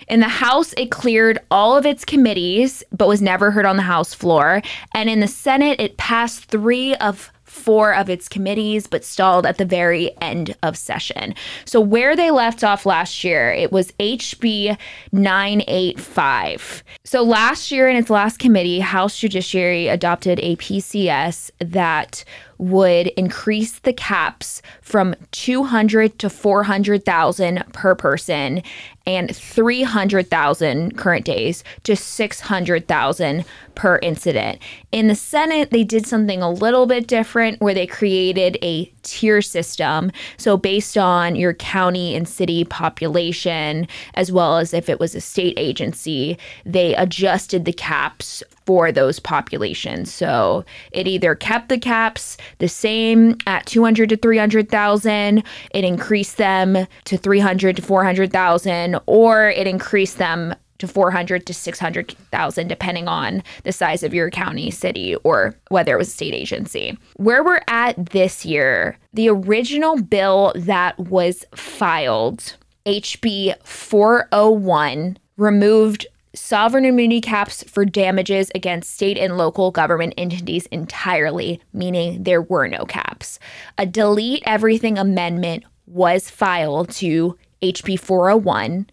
In 0.07 0.21
the 0.21 0.29
House, 0.29 0.73
it 0.77 0.93
cleared 0.93 1.41
all 1.51 1.77
of 1.77 1.85
its 1.85 2.05
committees, 2.05 2.85
but 2.93 3.09
was 3.09 3.21
never 3.21 3.51
heard 3.51 3.67
on 3.67 3.77
the 3.77 3.83
House 3.83 4.15
floor. 4.15 4.63
And 4.95 5.11
in 5.11 5.19
the 5.19 5.27
Senate, 5.27 5.81
it 5.81 5.97
passed 5.97 6.45
three 6.45 6.95
of 6.95 7.33
four 7.51 7.93
of 7.95 8.09
its 8.09 8.29
committees, 8.29 8.87
but 8.87 9.05
stalled 9.05 9.45
at 9.45 9.59
the 9.59 9.65
very 9.65 10.17
end 10.21 10.57
of 10.63 10.77
session. 10.77 11.35
So, 11.65 11.81
where 11.81 12.15
they 12.15 12.31
left 12.31 12.63
off 12.63 12.87
last 12.87 13.25
year, 13.25 13.53
it 13.53 13.73
was 13.73 13.93
HB 13.93 14.79
985. 15.13 16.85
So, 17.05 17.23
last 17.23 17.73
year 17.73 17.89
in 17.89 17.97
its 17.97 18.09
last 18.09 18.39
committee, 18.39 18.81
House 18.81 19.19
Judiciary 19.19 19.89
adopted 19.89 20.39
a 20.41 20.57
PCS 20.57 21.51
that 21.59 22.25
would 22.61 23.07
increase 23.17 23.79
the 23.79 23.93
caps 23.93 24.61
from 24.83 25.15
200 25.33 26.19
to 26.19 26.29
400,000 26.29 27.65
per 27.73 27.95
person 27.95 28.63
and 29.07 29.35
300,000 29.35 30.97
current 30.97 31.25
days 31.25 31.65
to 31.85 31.97
600,000 31.97 33.45
per 33.75 33.99
incident. 34.03 34.59
In 34.93 35.09
the 35.09 35.15
Senate, 35.15 35.71
they 35.71 35.85
did 35.85 36.07
something 36.07 36.43
a 36.43 36.51
little 36.51 36.85
bit 36.85 37.07
different 37.07 37.40
where 37.59 37.75
they 37.75 37.87
created 37.87 38.59
a 38.63 38.85
tier 39.03 39.43
system. 39.43 40.13
So, 40.37 40.57
based 40.57 40.97
on 40.97 41.37
your 41.37 41.55
county 41.55 42.15
and 42.15 42.29
city 42.29 42.65
population, 42.65 43.87
as 44.15 44.31
well 44.31 44.59
as 44.59 44.75
if 44.75 44.89
it 44.89 45.01
was 45.01 45.15
a 45.15 45.21
state 45.21 45.55
agency, 45.59 46.39
they 46.65 46.95
adjusted 46.95 47.65
the 47.65 47.73
caps 47.73 48.43
for 48.71 48.93
those 48.93 49.19
populations. 49.19 50.13
So 50.13 50.65
it 50.93 51.09
either 51.09 51.35
kept 51.35 51.71
the 51.71 51.79
caps 51.79 52.37
the 52.59 52.69
same 52.69 53.37
at 53.47 53.67
200 53.67 54.09
to 54.11 54.17
300,000, 54.17 55.43
it 55.73 55.85
increased 55.85 56.37
them 56.37 56.87
to 57.05 57.17
300 57.17 57.75
to 57.77 57.83
400,000, 57.83 59.01
or 59.07 59.51
it 59.51 59.67
increased 59.67 60.19
them 60.19 60.55
to 60.81 60.89
400 60.89 61.47
to 61.47 61.55
600,000 61.55 62.69
depending 62.69 63.09
on 63.09 63.43
the 63.65 63.73
size 63.73 64.03
of 64.03 64.15
your 64.15 64.31
county, 64.31 64.71
city, 64.71 65.15
or 65.25 65.55
whether 65.69 65.95
it 65.95 65.99
was 65.99 66.09
a 66.09 66.13
state 66.13 66.35
agency. 66.35 66.99
Where 67.17 67.45
we're 67.45 67.63
at 67.69 68.11
this 68.11 68.45
year, 68.45 68.99
the 69.13 69.29
original 69.29 70.01
bill 70.03 70.53
that 70.57 70.99
was 70.99 71.45
filed, 71.55 72.57
HB 72.87 73.63
401, 73.63 75.19
removed 75.37 76.07
sovereign 76.35 76.85
immunity 76.85 77.21
caps 77.21 77.65
for 77.65 77.85
damages 77.85 78.51
against 78.55 78.95
state 78.95 79.19
and 79.19 79.37
local 79.37 79.71
government 79.71 80.15
entities 80.17 80.67
entirely, 80.67 81.61
meaning 81.73 82.23
there 82.23 82.43
were 82.43 82.69
no 82.69 82.85
caps. 82.85 83.39
A 83.79 83.87
delete 83.87 84.43
everything 84.47 84.97
amendment 84.97 85.65
was 85.87 86.31
filed 86.31 86.91
to 86.91 87.37
HB 87.63 87.99
401 87.99 88.87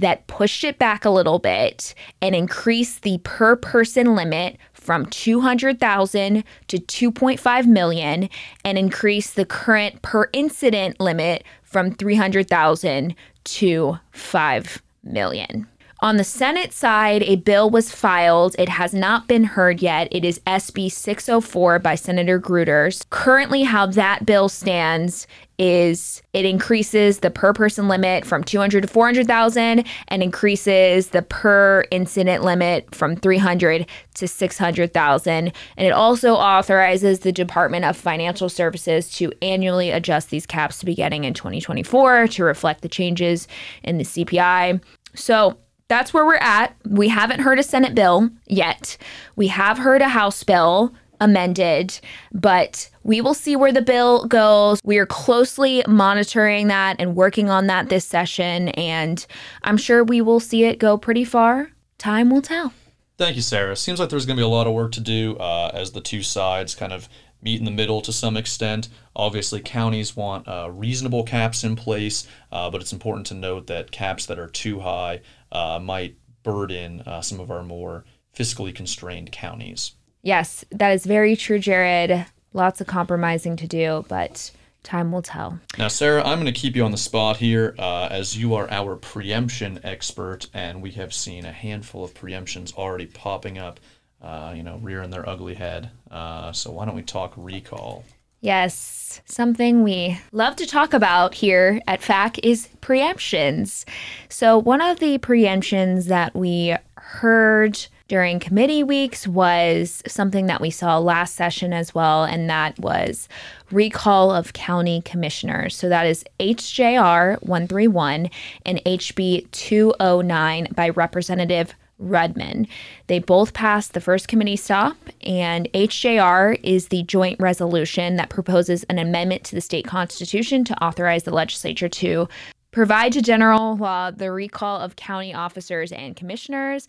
that 0.00 0.26
pushed 0.26 0.64
it 0.64 0.78
back 0.78 1.04
a 1.04 1.10
little 1.10 1.38
bit 1.38 1.94
and 2.20 2.34
increased 2.34 3.02
the 3.02 3.18
per 3.24 3.56
person 3.56 4.14
limit 4.14 4.56
from 4.72 5.06
200,000 5.06 6.44
to 6.68 6.78
2.5 6.78 7.66
million 7.66 8.28
and 8.64 8.78
increased 8.78 9.36
the 9.36 9.44
current 9.44 10.02
per 10.02 10.28
incident 10.32 10.98
limit 10.98 11.44
from 11.62 11.94
300,000 11.94 13.14
to 13.44 13.98
5 14.12 14.82
million. 15.04 15.66
On 16.02 16.16
the 16.16 16.24
Senate 16.24 16.72
side, 16.72 17.22
a 17.24 17.36
bill 17.36 17.68
was 17.68 17.92
filed. 17.92 18.56
It 18.58 18.70
has 18.70 18.94
not 18.94 19.28
been 19.28 19.44
heard 19.44 19.82
yet. 19.82 20.08
It 20.10 20.24
is 20.24 20.40
SB 20.46 20.90
604 20.90 21.78
by 21.78 21.94
Senator 21.94 22.40
Gruters. 22.40 23.04
Currently, 23.10 23.64
how 23.64 23.84
that 23.84 24.24
bill 24.24 24.48
stands 24.48 25.26
is 25.60 26.22
it 26.32 26.46
increases 26.46 27.18
the 27.18 27.30
per 27.30 27.52
person 27.52 27.86
limit 27.86 28.24
from 28.24 28.42
200 28.42 28.80
to 28.80 28.88
400,000 28.88 29.84
and 30.08 30.22
increases 30.22 31.08
the 31.08 31.20
per 31.20 31.84
incident 31.90 32.42
limit 32.42 32.92
from 32.94 33.14
300 33.14 33.86
to 34.14 34.26
600,000 34.26 35.52
and 35.76 35.86
it 35.86 35.90
also 35.90 36.32
authorizes 36.34 37.20
the 37.20 37.30
Department 37.30 37.84
of 37.84 37.94
Financial 37.94 38.48
Services 38.48 39.12
to 39.12 39.30
annually 39.42 39.90
adjust 39.90 40.30
these 40.30 40.46
caps 40.46 40.78
to 40.78 40.86
beginning 40.86 41.24
in 41.24 41.34
2024 41.34 42.28
to 42.28 42.42
reflect 42.42 42.80
the 42.80 42.88
changes 42.88 43.46
in 43.84 43.98
the 43.98 44.04
CPI. 44.04 44.82
So, 45.14 45.58
that's 45.88 46.14
where 46.14 46.24
we're 46.24 46.36
at. 46.36 46.76
We 46.84 47.08
haven't 47.08 47.40
heard 47.40 47.58
a 47.58 47.64
Senate 47.64 47.96
bill 47.96 48.30
yet. 48.46 48.96
We 49.34 49.48
have 49.48 49.76
heard 49.76 50.02
a 50.02 50.08
House 50.08 50.44
bill 50.44 50.94
amended, 51.20 51.98
but 52.32 52.90
we 53.02 53.20
will 53.20 53.34
see 53.34 53.56
where 53.56 53.72
the 53.72 53.82
bill 53.82 54.26
goes. 54.26 54.80
We 54.84 54.98
are 54.98 55.06
closely 55.06 55.82
monitoring 55.86 56.68
that 56.68 56.96
and 56.98 57.14
working 57.14 57.50
on 57.50 57.66
that 57.68 57.88
this 57.88 58.04
session, 58.04 58.68
and 58.70 59.24
I'm 59.62 59.76
sure 59.76 60.02
we 60.02 60.20
will 60.20 60.40
see 60.40 60.64
it 60.64 60.78
go 60.78 60.96
pretty 60.96 61.24
far. 61.24 61.70
Time 61.98 62.30
will 62.30 62.42
tell. 62.42 62.72
Thank 63.18 63.36
you, 63.36 63.42
Sarah. 63.42 63.76
Seems 63.76 64.00
like 64.00 64.08
there's 64.08 64.24
going 64.24 64.36
to 64.36 64.40
be 64.40 64.44
a 64.44 64.48
lot 64.48 64.66
of 64.66 64.72
work 64.72 64.92
to 64.92 65.00
do 65.00 65.36
uh, 65.36 65.70
as 65.74 65.92
the 65.92 66.00
two 66.00 66.22
sides 66.22 66.74
kind 66.74 66.92
of 66.92 67.08
meet 67.42 67.58
in 67.58 67.64
the 67.64 67.70
middle 67.70 68.00
to 68.00 68.12
some 68.12 68.36
extent. 68.36 68.88
Obviously, 69.14 69.60
counties 69.60 70.16
want 70.16 70.48
uh, 70.48 70.70
reasonable 70.72 71.24
caps 71.24 71.64
in 71.64 71.76
place, 71.76 72.26
uh, 72.52 72.70
but 72.70 72.80
it's 72.80 72.92
important 72.92 73.26
to 73.26 73.34
note 73.34 73.66
that 73.66 73.90
caps 73.90 74.26
that 74.26 74.38
are 74.38 74.48
too 74.48 74.80
high 74.80 75.20
uh, 75.52 75.78
might 75.78 76.16
burden 76.42 77.02
uh, 77.02 77.20
some 77.20 77.40
of 77.40 77.50
our 77.50 77.62
more 77.62 78.04
fiscally 78.34 78.74
constrained 78.74 79.32
counties. 79.32 79.92
Yes, 80.22 80.64
that 80.70 80.90
is 80.90 81.06
very 81.06 81.36
true, 81.36 81.58
Jared. 81.58 82.26
Lots 82.52 82.80
of 82.80 82.86
compromising 82.86 83.56
to 83.56 83.66
do, 83.66 84.04
but 84.08 84.50
time 84.82 85.12
will 85.12 85.22
tell. 85.22 85.60
Now, 85.78 85.88
Sarah, 85.88 86.22
I'm 86.22 86.40
going 86.40 86.52
to 86.52 86.58
keep 86.58 86.76
you 86.76 86.84
on 86.84 86.90
the 86.90 86.96
spot 86.96 87.36
here 87.36 87.74
uh, 87.78 88.08
as 88.10 88.36
you 88.36 88.54
are 88.54 88.70
our 88.70 88.96
preemption 88.96 89.80
expert, 89.84 90.48
and 90.52 90.82
we 90.82 90.90
have 90.92 91.14
seen 91.14 91.44
a 91.44 91.52
handful 91.52 92.04
of 92.04 92.14
preemptions 92.14 92.74
already 92.74 93.06
popping 93.06 93.58
up, 93.58 93.80
uh, 94.22 94.52
you 94.54 94.62
know, 94.62 94.78
rearing 94.82 95.10
their 95.10 95.28
ugly 95.28 95.54
head. 95.54 95.90
Uh, 96.10 96.52
so, 96.52 96.70
why 96.70 96.84
don't 96.84 96.96
we 96.96 97.02
talk 97.02 97.32
recall? 97.36 98.04
Yes, 98.42 99.20
something 99.26 99.82
we 99.82 100.18
love 100.32 100.56
to 100.56 100.66
talk 100.66 100.94
about 100.94 101.34
here 101.34 101.82
at 101.86 102.00
FAC 102.00 102.38
is 102.38 102.68
preemptions. 102.80 103.84
So, 104.30 104.58
one 104.58 104.80
of 104.80 104.98
the 104.98 105.18
preemptions 105.18 106.06
that 106.06 106.34
we 106.34 106.74
heard 106.96 107.86
during 108.10 108.40
committee 108.40 108.82
weeks 108.82 109.28
was 109.28 110.02
something 110.04 110.46
that 110.46 110.60
we 110.60 110.68
saw 110.68 110.98
last 110.98 111.36
session 111.36 111.72
as 111.72 111.94
well, 111.94 112.24
and 112.24 112.50
that 112.50 112.76
was 112.80 113.28
recall 113.70 114.32
of 114.32 114.52
county 114.52 115.00
commissioners. 115.02 115.76
So 115.76 115.88
that 115.88 116.06
is 116.06 116.24
HJR 116.40 117.40
131 117.40 118.28
and 118.66 118.84
HB 118.84 119.48
209 119.52 120.66
by 120.74 120.88
Representative 120.88 121.72
Rudman. 122.02 122.66
They 123.06 123.20
both 123.20 123.54
passed 123.54 123.92
the 123.92 124.00
first 124.00 124.26
committee 124.26 124.56
stop, 124.56 124.96
and 125.22 125.68
HJR 125.72 126.58
is 126.64 126.88
the 126.88 127.04
joint 127.04 127.38
resolution 127.38 128.16
that 128.16 128.28
proposes 128.28 128.82
an 128.90 128.98
amendment 128.98 129.44
to 129.44 129.54
the 129.54 129.60
state 129.60 129.86
constitution 129.86 130.64
to 130.64 130.84
authorize 130.84 131.22
the 131.22 131.30
legislature 131.30 131.88
to 131.88 132.28
provide 132.72 133.12
to 133.12 133.22
general 133.22 133.76
law 133.76 134.10
the 134.10 134.32
recall 134.32 134.80
of 134.80 134.96
county 134.96 135.32
officers 135.32 135.92
and 135.92 136.16
commissioners. 136.16 136.88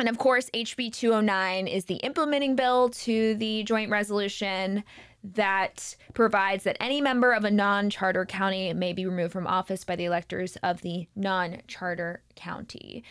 And 0.00 0.08
of 0.08 0.18
course, 0.18 0.48
HB 0.54 0.94
209 0.94 1.68
is 1.68 1.84
the 1.84 1.96
implementing 1.96 2.56
bill 2.56 2.88
to 2.88 3.34
the 3.34 3.62
joint 3.64 3.90
resolution 3.90 4.82
that 5.22 5.94
provides 6.14 6.64
that 6.64 6.78
any 6.80 7.02
member 7.02 7.32
of 7.32 7.44
a 7.44 7.50
non 7.50 7.90
charter 7.90 8.24
county 8.24 8.72
may 8.72 8.94
be 8.94 9.04
removed 9.04 9.32
from 9.32 9.46
office 9.46 9.84
by 9.84 9.96
the 9.96 10.06
electors 10.06 10.56
of 10.62 10.80
the 10.80 11.06
non 11.14 11.58
charter 11.68 12.22
county. 12.34 13.04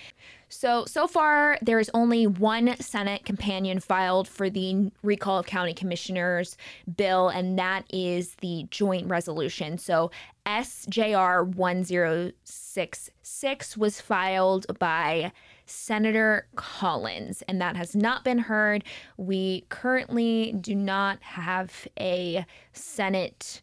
So, 0.50 0.86
so 0.86 1.06
far, 1.06 1.60
there 1.62 1.80
is 1.80 1.92
only 1.94 2.26
one 2.26 2.76
Senate 2.80 3.24
companion 3.24 3.80
filed 3.80 4.28
for 4.28 4.50
the 4.50 4.92
recall 5.04 5.38
of 5.38 5.46
county 5.46 5.76
commissioners 5.76 6.58
bill, 6.98 7.30
and 7.30 7.60
that 7.60 7.84
is 7.92 8.34
the 8.42 8.66
joint 8.72 9.08
resolution. 9.08 9.78
So, 9.78 10.10
SJR 10.48 11.54
1066 11.54 13.78
was 13.78 14.02
filed 14.02 14.80
by 14.80 15.32
Senator 15.70 16.48
Collins, 16.56 17.44
and 17.48 17.62
that 17.62 17.76
has 17.76 17.96
not 17.96 18.24
been 18.24 18.40
heard. 18.40 18.84
We 19.18 19.66
currently 19.70 20.54
do 20.60 20.76
not 20.76 21.22
have 21.22 21.88
a 22.00 22.46
Senate 22.74 23.62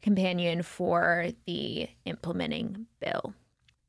companion 0.00 0.62
for 0.62 1.28
the 1.46 1.88
implementing 2.04 2.86
bill. 3.00 3.34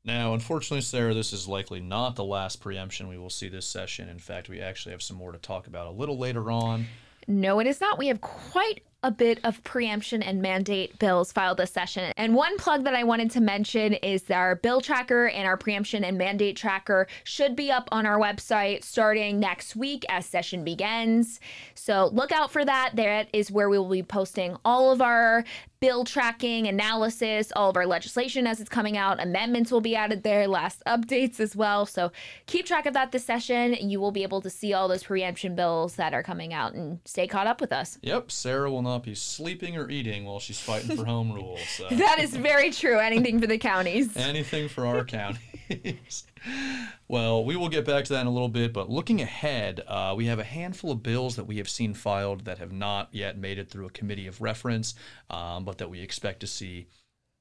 Now, 0.04 0.34
unfortunately, 0.34 0.80
Sarah, 0.80 1.14
this 1.14 1.32
is 1.32 1.46
likely 1.46 1.80
not 1.80 2.16
the 2.16 2.24
last 2.24 2.56
preemption 2.60 3.08
we 3.08 3.18
will 3.18 3.30
see 3.30 3.48
this 3.48 3.66
session. 3.66 4.08
In 4.08 4.18
fact, 4.18 4.48
we 4.48 4.60
actually 4.60 4.92
have 4.92 5.02
some 5.02 5.16
more 5.16 5.30
to 5.30 5.38
talk 5.38 5.66
about 5.66 5.86
a 5.86 5.90
little 5.90 6.18
later 6.18 6.50
on. 6.50 6.86
No, 7.28 7.60
it 7.60 7.66
is 7.66 7.80
not. 7.80 7.98
We 7.98 8.08
have 8.08 8.20
quite 8.20 8.82
a 9.02 9.10
bit 9.10 9.40
of 9.44 9.62
preemption 9.64 10.22
and 10.22 10.42
mandate 10.42 10.98
bills 10.98 11.32
filed 11.32 11.58
this 11.58 11.70
session. 11.70 12.12
And 12.16 12.34
one 12.34 12.56
plug 12.58 12.84
that 12.84 12.94
I 12.94 13.04
wanted 13.04 13.30
to 13.32 13.40
mention 13.40 13.94
is 13.94 14.30
our 14.30 14.56
bill 14.56 14.80
tracker 14.80 15.28
and 15.28 15.46
our 15.46 15.56
preemption 15.56 16.04
and 16.04 16.18
mandate 16.18 16.56
tracker 16.56 17.06
should 17.24 17.56
be 17.56 17.70
up 17.70 17.88
on 17.92 18.06
our 18.06 18.18
website 18.18 18.84
starting 18.84 19.40
next 19.40 19.74
week 19.74 20.04
as 20.08 20.26
session 20.26 20.64
begins. 20.64 21.40
So 21.74 22.10
look 22.12 22.32
out 22.32 22.50
for 22.50 22.64
that. 22.64 22.92
That 22.94 23.28
is 23.32 23.50
where 23.50 23.70
we 23.70 23.78
will 23.78 23.88
be 23.88 24.02
posting 24.02 24.56
all 24.64 24.92
of 24.92 25.00
our 25.00 25.44
bill 25.80 26.04
tracking, 26.04 26.66
analysis, 26.66 27.50
all 27.56 27.70
of 27.70 27.76
our 27.76 27.86
legislation 27.86 28.46
as 28.46 28.60
it's 28.60 28.68
coming 28.68 28.98
out. 28.98 29.20
Amendments 29.20 29.72
will 29.72 29.80
be 29.80 29.96
added 29.96 30.22
there, 30.22 30.46
last 30.46 30.82
updates 30.86 31.40
as 31.40 31.56
well. 31.56 31.86
So 31.86 32.12
keep 32.44 32.66
track 32.66 32.84
of 32.84 32.92
that 32.92 33.12
this 33.12 33.24
session. 33.24 33.74
You 33.80 33.98
will 33.98 34.12
be 34.12 34.22
able 34.22 34.42
to 34.42 34.50
see 34.50 34.74
all 34.74 34.88
those 34.88 35.02
preemption 35.02 35.56
bills 35.56 35.96
that 35.96 36.12
are 36.12 36.22
coming 36.22 36.52
out 36.52 36.74
and 36.74 37.00
stay 37.06 37.26
caught 37.26 37.46
up 37.46 37.62
with 37.62 37.72
us. 37.72 37.98
Yep, 38.02 38.30
Sarah 38.30 38.70
will 38.70 38.82
not 38.90 39.02
be 39.02 39.14
sleeping 39.14 39.76
or 39.76 39.88
eating 39.90 40.24
while 40.24 40.40
she's 40.40 40.60
fighting 40.60 40.96
for 40.96 41.04
home 41.04 41.32
rule. 41.32 41.58
So. 41.76 41.88
that 41.90 42.18
is 42.18 42.36
very 42.36 42.70
true. 42.70 42.98
Anything 42.98 43.40
for 43.40 43.46
the 43.46 43.58
counties. 43.58 44.16
Anything 44.16 44.68
for 44.68 44.86
our 44.86 45.04
counties. 45.04 46.24
well, 47.08 47.44
we 47.44 47.56
will 47.56 47.68
get 47.68 47.84
back 47.84 48.04
to 48.04 48.12
that 48.12 48.22
in 48.22 48.26
a 48.26 48.30
little 48.30 48.48
bit, 48.48 48.72
but 48.72 48.90
looking 48.90 49.20
ahead, 49.20 49.82
uh, 49.86 50.14
we 50.16 50.26
have 50.26 50.38
a 50.38 50.44
handful 50.44 50.90
of 50.90 51.02
bills 51.02 51.36
that 51.36 51.44
we 51.44 51.56
have 51.58 51.68
seen 51.68 51.94
filed 51.94 52.44
that 52.44 52.58
have 52.58 52.72
not 52.72 53.08
yet 53.12 53.38
made 53.38 53.58
it 53.58 53.70
through 53.70 53.86
a 53.86 53.90
committee 53.90 54.26
of 54.26 54.40
reference, 54.40 54.94
um, 55.30 55.64
but 55.64 55.78
that 55.78 55.90
we 55.90 56.00
expect 56.00 56.40
to 56.40 56.46
see 56.46 56.86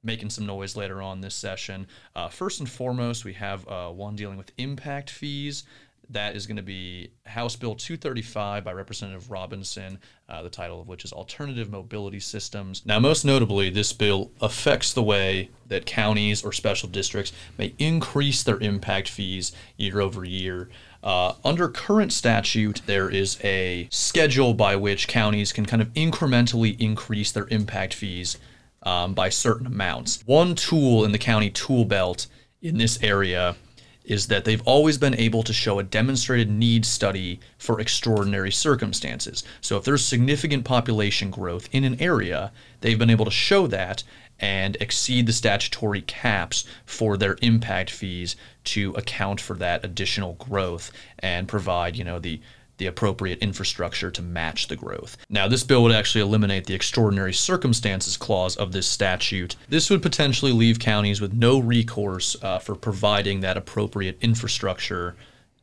making 0.04 0.30
some 0.30 0.46
noise 0.46 0.76
later 0.76 1.02
on 1.02 1.22
this 1.22 1.36
session. 1.36 1.88
Uh, 2.16 2.30
first 2.30 2.60
and 2.60 2.70
foremost, 2.70 3.26
we 3.26 3.34
have 3.34 3.68
uh, 3.68 3.90
one 3.90 4.16
dealing 4.16 4.38
with 4.38 4.52
impact 4.58 5.10
fees. 5.10 5.64
That 6.12 6.36
is 6.36 6.48
going 6.48 6.58
to 6.58 6.64
be 6.64 7.12
House 7.26 7.56
Bill 7.56 7.76
235 7.76 8.64
by 8.64 8.74
Representative 8.74 9.30
Robinson, 9.30 10.00
uh, 10.28 10.42
the 10.42 10.50
title 10.50 10.82
of 10.82 10.88
which 10.88 11.06
is 11.06 11.14
Alternative 11.14 11.70
Mobility 11.70 12.20
Systems. 12.20 12.84
Now, 12.84 13.00
most 13.00 13.24
notably, 13.24 13.70
this 13.70 13.94
bill 13.94 14.32
affects 14.42 14.92
the 14.92 15.04
way 15.04 15.52
that 15.68 15.86
counties 15.86 16.44
or 16.44 16.52
special 16.52 16.90
districts 16.90 17.32
may 17.60 17.76
increase 17.78 18.42
their 18.42 18.58
impact 18.58 19.08
fees 19.08 19.52
year 19.78 20.02
over 20.02 20.26
year. 20.26 20.70
Uh, 21.04 21.34
under 21.46 21.70
current 21.70 22.12
statute, 22.12 22.82
there 22.88 23.10
is 23.10 23.38
a 23.44 23.88
schedule 23.92 24.56
by 24.56 24.76
which 24.76 25.08
counties 25.08 25.54
can 25.54 25.66
kind 25.66 25.82
of 25.82 25.94
incrementally 25.94 26.80
increase 26.80 27.32
their 27.32 27.48
impact 27.50 27.94
fees 27.94 28.38
um, 28.82 29.14
by 29.14 29.30
certain 29.30 29.68
amounts. 29.68 30.24
One 30.26 30.56
tool 30.56 31.06
in 31.06 31.12
the 31.12 31.20
county 31.20 31.52
tool 31.52 31.86
belt 31.86 32.26
in 32.62 32.78
this 32.78 33.02
area 33.04 33.56
is 34.10 34.28
that 34.28 34.44
they've 34.44 34.64
always 34.66 34.98
been 34.98 35.16
able 35.16 35.44
to 35.44 35.54
show 35.54 35.80
a 35.80 35.84
demonstrated 35.84 36.50
need 36.50 36.86
study 36.86 37.40
for 37.58 37.80
extraordinary 37.80 38.52
circumstances. 38.52 39.44
So 39.62 39.78
if 39.78 39.86
there's 39.86 40.04
significant 40.04 40.66
population 40.66 41.30
growth 41.30 41.70
in 41.72 41.86
an 41.86 42.02
area, 42.02 42.52
they've 42.82 43.00
been 43.00 43.12
able 43.12 43.26
to 43.26 43.32
show 43.32 43.68
that 43.68 44.04
and 44.40 44.78
exceed 44.80 45.28
the 45.28 45.34
statutory 45.34 46.02
caps 46.02 46.66
for 46.86 47.18
their 47.18 47.38
impact 47.42 47.92
fees 47.92 48.36
to 48.64 48.94
account 48.94 49.40
for 49.40 49.56
that 49.56 49.86
additional 49.86 50.34
growth 50.34 50.92
and 51.20 51.48
provide, 51.48 51.96
you 51.96 52.04
know, 52.04 52.20
the 52.20 52.42
the 52.80 52.88
appropriate 52.88 53.40
infrastructure 53.40 54.10
to 54.10 54.22
match 54.22 54.68
the 54.68 54.76
growth. 54.76 55.16
Now, 55.30 55.48
this 55.48 55.64
bill 55.64 55.84
would 55.84 55.92
actually 55.92 56.22
eliminate 56.22 56.66
the 56.66 56.74
extraordinary 56.74 57.34
circumstances 57.34 58.18
clause 58.18 58.56
of 58.56 58.72
this 58.72 58.88
statute. 58.88 59.56
This 59.70 59.90
would 59.90 60.02
potentially 60.02 60.52
leave 60.52 60.80
counties 60.80 61.22
with 61.22 61.34
no 61.34 61.60
recourse 61.60 62.36
uh, 62.42 62.60
for 62.60 62.76
providing 62.76 63.42
that 63.42 63.58
appropriate 63.58 64.18
infrastructure 64.22 65.16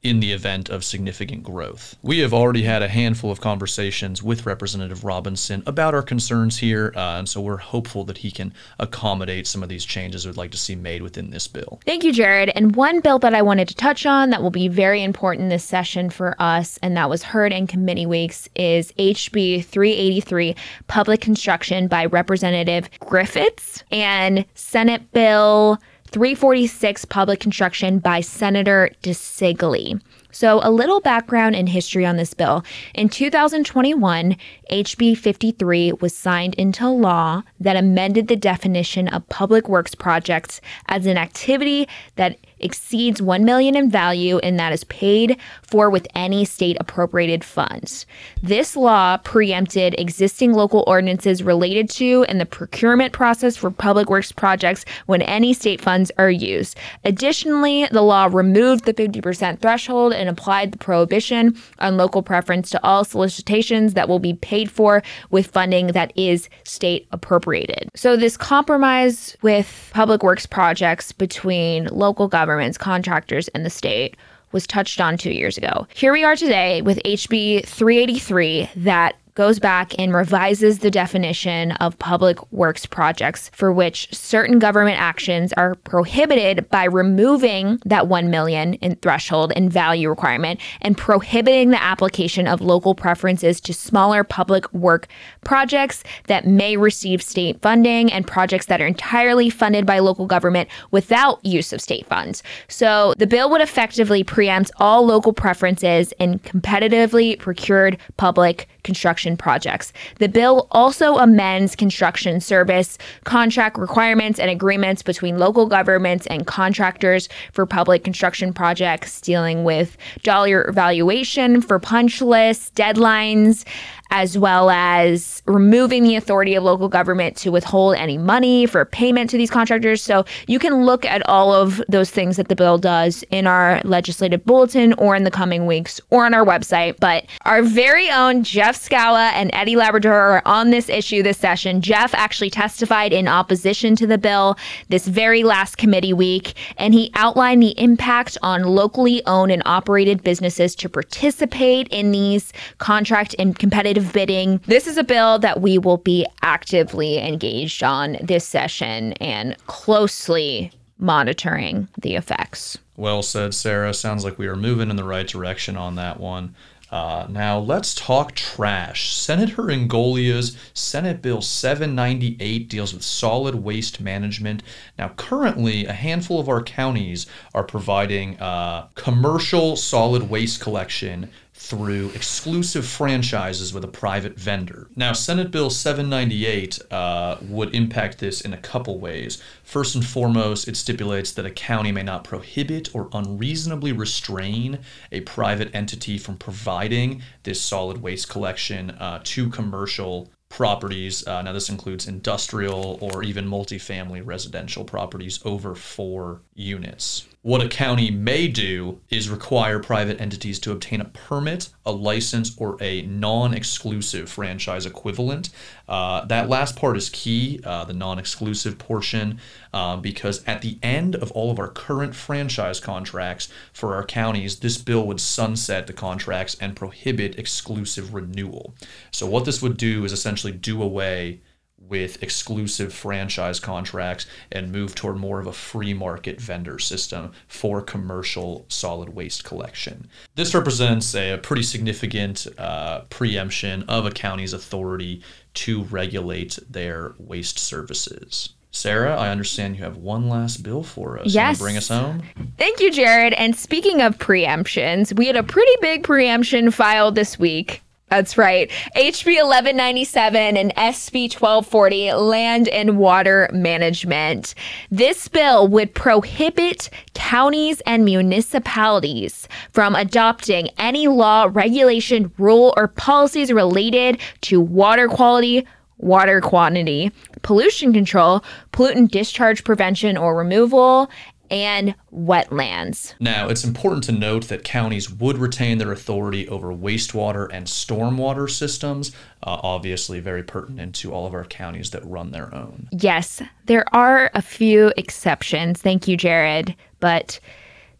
in 0.03 0.21
the 0.21 0.33
event 0.33 0.69
of 0.69 0.85
significant 0.85 1.43
growth. 1.43 1.97
We 2.03 2.21
have 2.21 2.33
already 2.33 2.63
had 2.63 2.83
a 2.83 2.89
handful 2.89 3.31
of 3.31 3.41
conversations 3.41 4.23
with 4.23 4.47
Representative 4.47 5.05
Robinson 5.05 5.63
about 5.67 5.95
our 5.95 6.03
concerns 6.03 6.59
here, 6.59 6.93
uh, 6.95 7.19
and 7.19 7.29
so 7.29 7.41
we're 7.41 7.57
hopeful 7.57 8.05
that 8.05 8.19
he 8.19 8.31
can 8.31 8.55
accommodate 8.79 9.47
some 9.47 9.63
of 9.63 9.69
these 9.69 9.85
changes 9.85 10.27
we'd 10.27 10.37
like 10.37 10.53
to 10.53 10.57
see 10.59 10.77
made 10.77 11.03
within 11.03 11.31
this 11.31 11.49
bill. 11.49 11.81
Thank 11.85 12.05
you, 12.05 12.13
Jared. 12.13 12.51
And 12.55 12.77
one 12.77 13.01
bill 13.01 13.19
that 13.21 13.35
I 13.35 13.43
wanted 13.43 13.69
to 13.69 13.75
touch 13.75 14.07
on 14.07 14.31
that 14.31 14.43
will 14.43 14.51
be 14.51 14.69
very 14.69 15.03
important 15.03 15.51
this 15.51 15.65
session 15.65 16.11
for 16.11 16.37
us, 16.41 16.79
and 16.83 16.97
that 16.97 17.11
was 17.11 17.23
heard 17.23 17.53
in 17.53 17.67
committee 17.67 18.07
weeks, 18.07 18.49
is 18.55 18.93
HB 18.93 19.65
383 19.65 20.55
Public 20.87 21.21
Construction 21.21 21.89
by 21.89 22.07
Representative 22.07 22.89
Griffitts 23.01 23.83
and 23.91 24.45
Senate 24.55 25.11
Bill 25.13 25.79
346 26.17 27.05
Public 27.05 27.41
Construction 27.41 27.99
by 27.99 28.23
Senator 28.23 28.89
DiCeglie. 29.03 30.01
So, 30.31 30.61
a 30.63 30.71
little 30.71 31.03
background 31.03 31.55
and 31.55 31.69
history 31.69 32.07
on 32.07 32.17
this 32.17 32.33
bill. 32.33 32.65
In 32.95 33.11
2021, 33.11 34.35
HB 34.71 35.19
53 35.19 35.93
was 36.01 36.17
signed 36.17 36.55
into 36.55 36.89
law 36.89 37.43
that 37.61 37.77
amended 37.77 38.29
the 38.29 38.37
definition 38.37 39.09
of 39.09 39.29
public 39.29 39.69
works 39.69 39.95
projects 39.95 40.63
as 40.89 41.05
an 41.05 41.19
activity 41.19 41.87
that 42.15 42.39
exceeds 42.59 43.21
1 43.21 43.45
million 43.45 43.77
in 43.77 43.91
value 43.91 44.39
and 44.39 44.59
that 44.59 44.73
is 44.73 44.85
paid 44.85 45.39
for 45.63 45.91
with 45.91 46.07
any 46.15 46.45
state 46.45 46.77
appropriated 46.81 47.45
funds. 47.45 48.07
This 48.43 48.77
law 48.77 49.19
preempted 49.19 49.95
existing 49.99 50.53
local 50.53 50.85
ordinances 50.87 51.43
related 51.43 51.91
to 51.91 52.25
and 52.29 52.41
the 52.41 52.47
procurement 52.47 53.13
process 53.13 53.57
for 53.57 53.71
public 53.71 54.09
works 54.09 54.33
projects 54.33 54.85
when 55.07 55.23
any 55.23 55.53
state 55.53 55.81
funds 55.81 56.11
are 56.19 56.31
used. 56.31 56.79
Additionally, 57.05 57.87
the 57.93 58.03
law 58.03 58.29
removed 58.31 58.85
the 58.85 58.95
50% 58.95 59.61
threshold 59.61 60.13
and 60.13 60.29
applied 60.29 60.73
the 60.73 60.79
prohibition 60.79 61.57
on 61.79 61.97
local 61.97 62.23
preference 62.23 62.71
to 62.71 62.83
all 62.83 63.05
solicitations 63.05 63.95
that 63.95 64.09
will 64.09 64.19
be 64.19 64.35
paid 64.35 64.71
for 64.71 65.03
with 65.31 65.47
funding 65.47 65.89
that 65.89 66.13
is 66.17 66.49
state 66.65 67.07
appropriated. 67.13 67.91
So 67.95 68.17
this 68.17 68.37
compromise 68.37 69.37
with 69.43 69.91
public 69.93 70.23
works 70.23 70.47
projects 70.47 71.13
between 71.13 71.87
local 71.87 72.29
government 72.29 72.46
governments, 72.47 72.79
contractors, 72.79 73.49
and 73.49 73.67
the 73.67 73.71
state 73.71 74.17
was 74.53 74.67
touched 74.69 75.01
on 75.01 75.17
two 75.17 75.33
years 75.33 75.59
ago. 75.59 75.87
Here 75.93 76.13
we 76.13 76.23
are 76.23 76.37
today 76.37 76.81
with 76.81 77.01
HB 77.05 77.67
383 77.67 78.71
that 78.77 79.17
goes 79.37 79.59
back 79.59 79.97
and 79.99 80.15
revises 80.15 80.81
the 80.81 80.91
definition 80.91 81.73
of 81.73 81.97
public 81.99 82.53
works 82.53 82.87
projects 82.87 83.51
for 83.55 83.71
which 83.71 84.09
certain 84.13 84.59
government 84.59 84.99
actions 84.99 85.53
are 85.53 85.75
prohibited 85.77 86.69
by 86.71 86.85
removing 86.85 87.79
that 87.85 88.09
1 88.09 88.31
million 88.31 88.75
in 88.75 88.97
threshold 88.97 89.53
and 89.55 89.71
value 89.71 90.09
requirement 90.09 90.59
and 90.81 90.97
prohibiting 90.97 91.71
the 91.71 91.83
application 91.83 92.49
of 92.49 92.61
local 92.63 92.95
preferences 92.95 93.61
to 93.61 93.75
smaller 93.75 94.25
public 94.25 94.73
work 94.73 95.07
projects 95.45 96.03
that 96.29 96.47
may 96.47 96.77
receive 96.77 97.23
state 97.23 97.61
funding 97.61 98.11
and 98.11 98.27
projects 98.27 98.67
that 98.67 98.81
are 98.81 98.87
entirely 98.87 99.51
funded 99.51 99.85
by 99.85 99.99
local 99.99 100.27
government 100.27 100.69
without 100.91 101.45
use 101.45 101.75
of 101.75 101.81
state 101.81 102.07
funds. 102.07 102.43
So 102.69 103.13
the 103.19 103.27
bill 103.27 103.51
would 103.51 103.61
effectively 103.61 104.25
preempt 104.25 104.71
all 104.79 105.05
local 105.05 105.35
preferences 105.35 106.13
in 106.19 106.39
competitively 106.39 107.39
procured 107.39 107.99
public 108.17 108.67
construction 108.87 109.37
projects. 109.37 109.93
The 110.21 110.29
bill 110.29 110.69
also 110.71 111.19
amends 111.19 111.77
construction 111.77 112.41
service 112.41 112.97
contract 113.25 113.77
requirements 113.77 114.39
and 114.39 114.49
agreements 114.49 115.03
between 115.03 115.39
local 115.39 115.67
governments 115.67 116.27
and 116.29 116.47
contractors 116.47 117.29
for 117.53 117.67
public 117.67 118.05
construction 118.05 118.55
projects, 118.55 119.21
dealing 119.21 119.65
with 119.65 119.99
dollar 120.23 120.71
valuation 120.73 121.61
for 121.61 121.79
punch 121.81 122.23
lists, 122.23 122.71
deadlines, 122.77 123.65
as 124.11 124.39
well 124.39 124.71
as 124.71 125.43
removing 125.47 126.03
the 126.03 126.17
authority 126.17 126.55
of 126.55 126.65
local 126.65 126.89
government 126.89 127.37
to 127.37 127.51
withhold 127.51 127.97
any 127.97 128.19
money 128.19 128.67
for 128.67 128.85
payment 128.85 129.31
to 129.31 129.37
these 129.37 129.51
contractors. 129.51 130.03
So 130.03 130.25
you 130.47 130.59
can 130.59 130.85
look 130.85 131.05
at 131.05 131.27
all 131.29 131.53
of 131.53 131.83
those 131.89 132.11
things 132.11 132.37
that 132.37 132.49
the 132.49 132.57
bill 132.57 132.79
does 132.79 133.25
in 133.31 133.47
our 133.47 133.81
legislative 133.85 134.45
bulletin 134.45 134.93
or 134.95 135.17
in 135.17 135.25
the 135.25 135.31
coming 135.31 135.67
weeks 135.67 136.01
or 136.11 136.25
on 136.25 136.35
our 136.35 136.45
website. 136.45 136.99
But 137.01 137.27
our 137.45 137.63
very 137.63 138.11
own 138.11 138.45
Jeff 138.45 138.77
Scala 138.77 139.29
and 139.31 139.51
Eddie 139.53 139.77
Labrador 139.77 140.15
are 140.15 140.43
on 140.45 140.71
this 140.71 140.89
issue 140.89 141.23
this 141.23 141.39
session. 141.39 141.81
Jeff 141.81 142.15
actually 142.15 142.51
testified 142.51 143.13
in 143.13 143.29
opposition 143.29 143.97
to 143.97 144.07
the 144.07 144.19
bill 144.19 144.57
this 144.89 145.07
very 145.07 145.43
last 145.43 145.79
committee 145.79 146.13
week, 146.13 146.55
and 146.79 146.95
he 146.95 147.11
outlined 147.15 147.63
the 147.63 147.79
impact 147.79 148.39
on 148.43 148.63
locally 148.63 149.25
owned 149.27 149.53
and 149.53 149.63
operated 149.67 150.23
businesses 150.23 150.75
to 150.77 150.89
participate 150.89 151.89
in 151.89 152.13
these 152.13 152.53
contract 152.79 153.35
and 153.39 153.59
competitive 153.59 153.96
competitive 153.97 154.13
bidding. 154.13 154.61
This 154.67 154.87
is 154.87 154.99
a 154.99 155.05
bill 155.05 155.39
that 155.39 155.61
we 155.61 155.79
will 155.79 155.97
be 155.97 156.27
actively 156.43 157.19
engaged 157.19 157.83
on 157.83 158.17
this 158.23 158.45
session 158.45 159.13
and 159.15 159.57
closely 159.67 160.73
monitoring 160.99 161.89
the 161.99 162.15
effects. 162.17 162.79
Well 162.97 163.23
said, 163.23 163.55
Sarah. 163.55 163.93
Sounds 163.93 164.25
like 164.25 164.39
we 164.39 164.47
are 164.47 164.57
moving 164.57 164.91
in 164.91 164.97
the 164.97 165.05
right 165.05 165.27
direction 165.27 165.77
on 165.77 165.97
that 165.97 166.19
one. 166.19 166.55
Uh, 166.91 167.27
now 167.29 167.59
let's 167.59 167.95
talk 167.95 168.33
trash. 168.35 169.13
Senator 169.13 169.65
Ingoglia's 169.65 170.57
Senate 170.73 171.21
Bill 171.21 171.43
798 171.43 172.69
deals 172.69 172.95
with 172.95 173.03
solid 173.03 173.57
waste 173.57 174.01
management. 174.01 174.63
Now, 174.97 175.09
currently, 175.17 175.85
a 175.85 175.93
handful 175.93 176.39
of 176.39 176.49
our 176.49 176.63
counties 176.63 177.27
are 177.55 177.65
providing 177.65 178.39
uh, 178.39 178.87
commercial 178.95 179.75
solid 179.75 180.31
waste 180.31 180.61
collection 180.61 181.29
through 181.59 182.11
exclusive 182.11 182.87
franchises 182.87 183.73
with 183.73 183.83
a 183.83 183.89
private 183.89 184.39
vendor. 184.39 184.89
Now, 184.95 185.13
Senate 185.15 185.51
Bill 185.51 185.71
798 185.71 186.79
uh, 186.93 187.39
would 187.43 187.75
impact 187.75 188.19
this 188.19 188.43
in 188.43 188.53
a 188.53 188.59
couple 188.59 189.01
ways. 189.01 189.43
First 189.65 189.95
and 189.95 190.05
foremost, 190.05 190.69
it 190.69 190.77
stipulates 190.77 191.33
that 191.33 191.47
a 191.47 191.51
county 191.51 191.91
may 191.91 192.03
not 192.03 192.25
prohibit 192.25 192.95
or 192.95 193.09
unreasonably 193.13 193.91
restrain 193.91 194.81
a 195.11 195.23
private 195.23 195.75
entity 195.75 196.19
from 196.19 196.37
providing 196.37 197.23
this 197.43 197.61
solid 197.61 198.03
waste 198.03 198.29
collection 198.29 198.91
uh, 198.91 199.21
to 199.25 199.49
commercial 199.49 200.31
properties. 200.49 201.27
Uh, 201.27 201.43
now, 201.43 201.53
this 201.53 201.69
includes 201.69 202.07
industrial 202.07 202.99
or 203.01 203.23
even 203.25 203.49
multifamily 203.49 204.25
residential 204.25 204.85
properties 204.85 205.41
over 205.45 205.75
four 205.75 206.43
units. 206.55 207.27
What 207.47 207.63
a 207.63 207.69
county 207.69 208.11
may 208.11 208.49
do 208.49 208.99
is 209.09 209.29
require 209.29 209.79
private 209.79 210.21
entities 210.21 210.59
to 210.59 210.73
obtain 210.73 211.01
a 211.01 211.05
permit, 211.05 211.69
a 211.87 211.93
license, 211.93 212.57
or 212.59 212.77
a 212.81 213.03
non 213.03 213.55
exclusive 213.55 214.29
franchise 214.29 214.85
equivalent. 214.85 215.51
Uh, 215.89 216.25
that 216.25 216.49
last 216.49 216.75
part 216.75 216.97
is 216.97 217.09
key, 217.09 217.61
uh, 217.63 217.85
the 217.85 217.93
non 217.93 218.19
exclusive 218.19 218.79
portion, 218.79 219.39
uh, 219.73 219.97
because 219.97 220.43
at 220.43 220.61
the 220.61 220.77
end 220.83 221.15
of 221.15 221.31
all 221.31 221.53
of 221.53 221.61
our 221.61 221.69
current 221.69 222.17
franchise 222.17 222.81
contracts 222.81 223.49
for 223.73 223.95
our 223.95 224.05
counties, 224.05 224.59
this 224.59 224.77
bill 224.77 225.07
would 225.07 225.21
sunset 225.21 225.87
the 225.87 225.93
contracts 225.93 226.57
and 226.61 226.75
prohibit 226.75 227.39
exclusive 227.39 228.13
renewal. 228.13 228.75
So, 229.13 229.25
what 229.25 229.45
this 229.45 229.63
would 229.63 229.77
do 229.77 230.05
is 230.05 230.11
essentially 230.11 230.53
do 230.53 230.83
away 230.83 231.43
with 231.89 232.23
exclusive 232.23 232.93
franchise 232.93 233.61
contracts 233.61 234.27
and 234.51 234.73
move 234.73 234.95
toward 234.95 235.17
more 235.17 235.41
of 235.41 235.47
a 235.47 235.53
free 235.53 235.95
market 235.95 236.41
vendor 236.41 236.79
system 236.79 237.33
for 237.49 237.81
commercial 237.83 238.67
solid 238.69 239.11
waste 239.11 239.45
collection. 239.45 240.09
This 240.35 240.55
represents 240.55 241.15
a, 241.15 241.37
pretty 241.43 241.63
significant 241.63 242.47
uh, 242.59 243.03
preemption 243.11 243.85
of 243.89 244.07
a 244.07 244.11
county's 244.11 244.53
authority 244.53 245.23
to 245.55 245.85
regulate 245.85 246.59
their 246.69 247.15
waste 247.19 247.59
services. 247.59 248.51
Sarah, 248.77 249.17
I 249.17 249.31
understand 249.31 249.77
you 249.77 249.85
have 249.85 249.97
one 249.97 250.29
last 250.29 250.63
bill 250.63 250.83
for 250.83 251.19
us. 251.19 251.33
Yes. 251.33 251.59
Bring 251.59 251.79
us 251.79 251.89
home. 251.89 252.23
Thank 252.59 252.81
you, 252.81 252.91
Jared. 252.91 253.33
And 253.33 253.57
speaking 253.57 254.03
of 254.03 254.19
preemptions, 254.19 255.17
we 255.17 255.27
had 255.27 255.37
a 255.37 255.43
pretty 255.43 255.73
big 255.81 256.05
preemption 256.05 256.71
filed 256.71 257.15
this 257.15 257.39
week. 257.39 257.83
That's 258.09 258.39
right. 258.39 258.71
HB 258.95 259.27
1197 259.27 260.57
and 260.57 260.73
SB 260.77 261.25
1240, 261.25 262.13
Land 262.13 262.69
and 262.69 262.99
Water 262.99 263.51
Management. 263.53 264.55
This 264.93 265.27
bill 265.27 265.67
would 265.67 265.93
prohibit 265.93 266.89
counties 267.15 267.81
and 267.81 268.05
municipalities 268.05 269.49
from 269.73 269.97
adopting 269.97 270.69
any 270.79 271.09
law, 271.09 271.51
regulation, 271.51 272.31
rule, 272.39 272.73
or 272.77 272.87
policies 272.87 273.53
related 273.53 274.21
to 274.43 274.61
water 274.61 275.09
quality, 275.09 275.67
water 275.99 276.41
quantity, 276.41 277.11
pollution 277.43 277.93
control, 277.93 278.45
pollutant 278.73 279.11
discharge 279.11 279.65
prevention 279.65 280.17
or 280.17 280.37
removal, 280.37 281.11
and 281.51 281.95
wetlands. 282.13 283.15
Now, 283.21 283.49
it's 283.49 283.65
important 283.65 284.05
to 284.05 284.13
note 284.13 284.49
that 284.49 284.65
counties 284.65 285.11
would 285.11 285.39
retain 285.39 285.79
their 285.79 285.93
authority 285.93 286.49
over 286.49 286.69
wastewater 286.69 287.49
and 287.53 287.67
stormwater 287.67 288.51
systems, 288.51 289.13
uh, 289.43 289.61
obviously, 289.63 290.21
very 290.21 290.43
pertinent 290.43 290.95
to 290.97 291.13
all 291.13 291.27
of 291.27 291.35
our 291.35 291.45
counties 291.45 291.91
that 291.91 292.05
run 292.05 292.31
their 292.31 292.55
own. 292.55 292.89
Yes, 292.93 293.43
there 293.67 293.85
are 293.95 294.31
a 294.35 294.43
few 294.43 294.93
exceptions. 294.97 295.81
Thank 295.83 296.09
you, 296.09 296.17
Jared. 296.17 296.75
But 297.01 297.41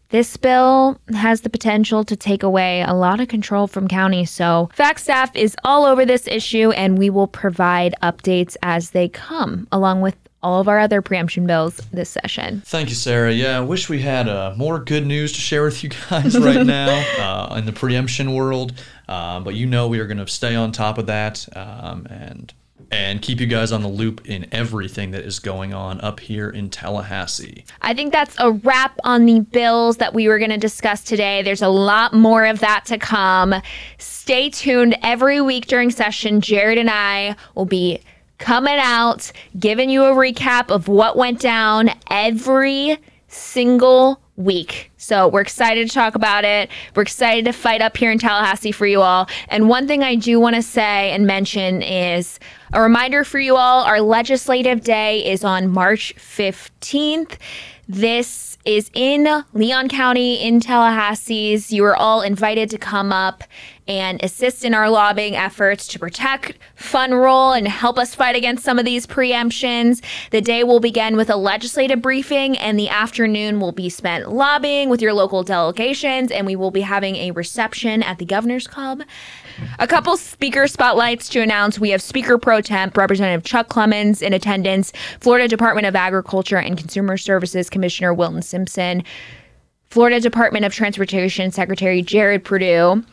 this 0.09 0.37
bill 0.37 0.99
has 1.13 1.41
the 1.41 1.49
potential 1.49 2.03
to 2.05 2.15
take 2.15 2.43
away 2.43 2.81
a 2.81 2.93
lot 2.93 3.19
of 3.19 3.27
control 3.27 3.67
from 3.67 3.87
counties. 3.87 4.31
So, 4.31 4.69
FAC 4.73 4.99
Staff 4.99 5.35
is 5.35 5.55
all 5.63 5.85
over 5.85 6.05
this 6.05 6.27
issue, 6.27 6.71
and 6.71 6.97
we 6.97 7.09
will 7.09 7.27
provide 7.27 7.93
updates 8.01 8.55
as 8.61 8.91
they 8.91 9.09
come, 9.09 9.67
along 9.71 10.01
with 10.01 10.15
all 10.43 10.61
of 10.61 10.67
our 10.67 10.79
other 10.79 11.01
preemption 11.01 11.47
bills 11.47 11.77
this 11.91 12.09
session. 12.09 12.61
Thank 12.65 12.89
you, 12.89 12.95
Sarah. 12.95 13.33
Yeah, 13.33 13.57
I 13.57 13.61
wish 13.61 13.89
we 13.89 14.01
had 14.01 14.29
uh, 14.29 14.53
more 14.55 14.79
good 14.79 15.05
news 15.05 15.33
to 15.33 15.39
share 15.39 15.63
with 15.63 15.83
you 15.83 15.89
guys 16.09 16.37
right 16.39 16.65
now 16.65 17.03
uh, 17.51 17.55
in 17.55 17.65
the 17.65 17.73
preemption 17.73 18.33
world. 18.33 18.73
Uh, 19.09 19.39
but 19.39 19.55
you 19.55 19.65
know 19.65 19.87
we 19.87 19.99
are 19.99 20.07
going 20.07 20.17
to 20.17 20.27
stay 20.27 20.55
on 20.55 20.71
top 20.71 20.97
of 20.97 21.07
that 21.07 21.47
um, 21.55 22.05
and 22.09 22.53
and 22.91 23.21
keep 23.21 23.39
you 23.39 23.47
guys 23.47 23.71
on 23.71 23.81
the 23.81 23.87
loop 23.87 24.25
in 24.25 24.47
everything 24.51 25.11
that 25.11 25.23
is 25.23 25.39
going 25.39 25.73
on 25.73 25.99
up 26.01 26.19
here 26.19 26.49
in 26.49 26.69
Tallahassee. 26.69 27.65
I 27.81 27.93
think 27.93 28.13
that's 28.13 28.35
a 28.39 28.51
wrap 28.51 28.97
on 29.03 29.25
the 29.25 29.41
bills 29.41 29.97
that 29.97 30.13
we 30.13 30.27
were 30.27 30.39
going 30.39 30.51
to 30.51 30.57
discuss 30.57 31.03
today. 31.03 31.41
There's 31.41 31.61
a 31.61 31.69
lot 31.69 32.13
more 32.13 32.45
of 32.45 32.59
that 32.59 32.85
to 32.85 32.97
come. 32.97 33.55
Stay 33.97 34.49
tuned 34.49 34.97
every 35.01 35.41
week 35.41 35.67
during 35.67 35.91
session. 35.91 36.41
Jared 36.41 36.77
and 36.77 36.89
I 36.89 37.35
will 37.55 37.65
be 37.65 37.99
coming 38.37 38.77
out, 38.77 39.31
giving 39.59 39.89
you 39.89 40.03
a 40.03 40.11
recap 40.11 40.69
of 40.69 40.87
what 40.87 41.17
went 41.17 41.39
down 41.39 41.89
every 42.09 42.97
single 43.27 44.21
week. 44.37 44.91
So 44.97 45.27
we're 45.27 45.41
excited 45.41 45.87
to 45.87 45.93
talk 45.93 46.15
about 46.15 46.45
it. 46.45 46.69
We're 46.95 47.01
excited 47.01 47.45
to 47.45 47.51
fight 47.51 47.81
up 47.81 47.97
here 47.97 48.11
in 48.11 48.19
Tallahassee 48.19 48.71
for 48.71 48.85
you 48.85 49.01
all. 49.01 49.27
And 49.49 49.67
one 49.67 49.87
thing 49.87 50.03
I 50.03 50.15
do 50.15 50.39
want 50.39 50.55
to 50.55 50.61
say 50.61 51.11
and 51.11 51.25
mention 51.25 51.81
is 51.81 52.39
a 52.71 52.81
reminder 52.81 53.23
for 53.23 53.39
you 53.39 53.55
all 53.55 53.83
our 53.83 53.99
legislative 53.99 54.81
day 54.81 55.25
is 55.25 55.43
on 55.43 55.69
March 55.69 56.13
15th. 56.17 57.37
This 57.89 58.56
is 58.67 58.91
in 58.93 59.43
Leon 59.53 59.87
County 59.87 60.35
in 60.35 60.59
Tallahassee's. 60.59 61.71
You 61.71 61.85
are 61.85 61.95
all 61.95 62.21
invited 62.21 62.69
to 62.71 62.77
come 62.77 63.13
up 63.13 63.45
and 63.87 64.21
assist 64.21 64.65
in 64.65 64.73
our 64.73 64.89
lobbying 64.89 65.37
efforts 65.37 65.87
to 65.87 65.97
protect 65.97 66.57
home 66.75 67.13
rule 67.13 67.53
and 67.53 67.65
help 67.65 67.97
us 67.97 68.13
fight 68.13 68.35
against 68.35 68.65
some 68.65 68.77
of 68.77 68.83
these 68.83 69.07
preemptions. 69.07 70.03
The 70.31 70.41
day 70.41 70.65
will 70.65 70.81
begin 70.81 71.15
with 71.15 71.29
a 71.29 71.37
legislative 71.37 72.01
briefing, 72.01 72.57
and 72.57 72.77
the 72.77 72.89
afternoon 72.89 73.61
will 73.61 73.71
be 73.71 73.89
spent 73.89 74.29
lobbying 74.29 74.89
with 74.89 74.97
with 74.97 75.03
your 75.03 75.13
local 75.13 75.43
delegations, 75.43 76.31
and 76.31 76.47
we 76.47 76.55
will 76.55 76.71
be 76.71 76.81
having 76.81 77.17
a 77.17 77.29
reception 77.29 78.01
at 78.01 78.17
the 78.17 78.25
Governor's 78.25 78.65
Club. 78.65 79.03
A 79.79 79.87
couple 79.87 80.17
speaker 80.17 80.67
spotlights 80.67 81.29
to 81.29 81.41
announce. 81.41 81.79
We 81.79 81.89
have 81.91 82.01
Speaker 82.01 82.37
Pro 82.37 82.61
Temp 82.61 82.97
Representative 82.97 83.43
Chuck 83.43 83.69
Clemons 83.69 84.21
in 84.21 84.33
attendance, 84.33 84.91
Florida 85.19 85.47
Department 85.47 85.87
of 85.87 85.95
Agriculture 85.95 86.57
and 86.57 86.77
Consumer 86.77 87.17
Services 87.17 87.69
Commissioner 87.69 88.13
Wilton 88.13 88.41
Simpson, 88.41 89.03
Florida 89.89 90.19
Department 90.19 90.65
of 90.65 90.73
Transportation 90.73 91.51
Secretary 91.51 92.01
Jared 92.01 92.43
Perdue, 92.43 93.03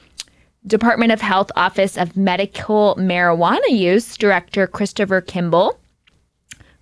Department 0.67 1.13
of 1.13 1.21
Health 1.21 1.51
Office 1.57 1.97
of 1.99 2.17
Medical 2.17 2.97
Marijuana 2.97 3.69
Use 3.69 4.17
Director 4.17 4.67
Christopher 4.67 5.21
Kimball. 5.21 5.79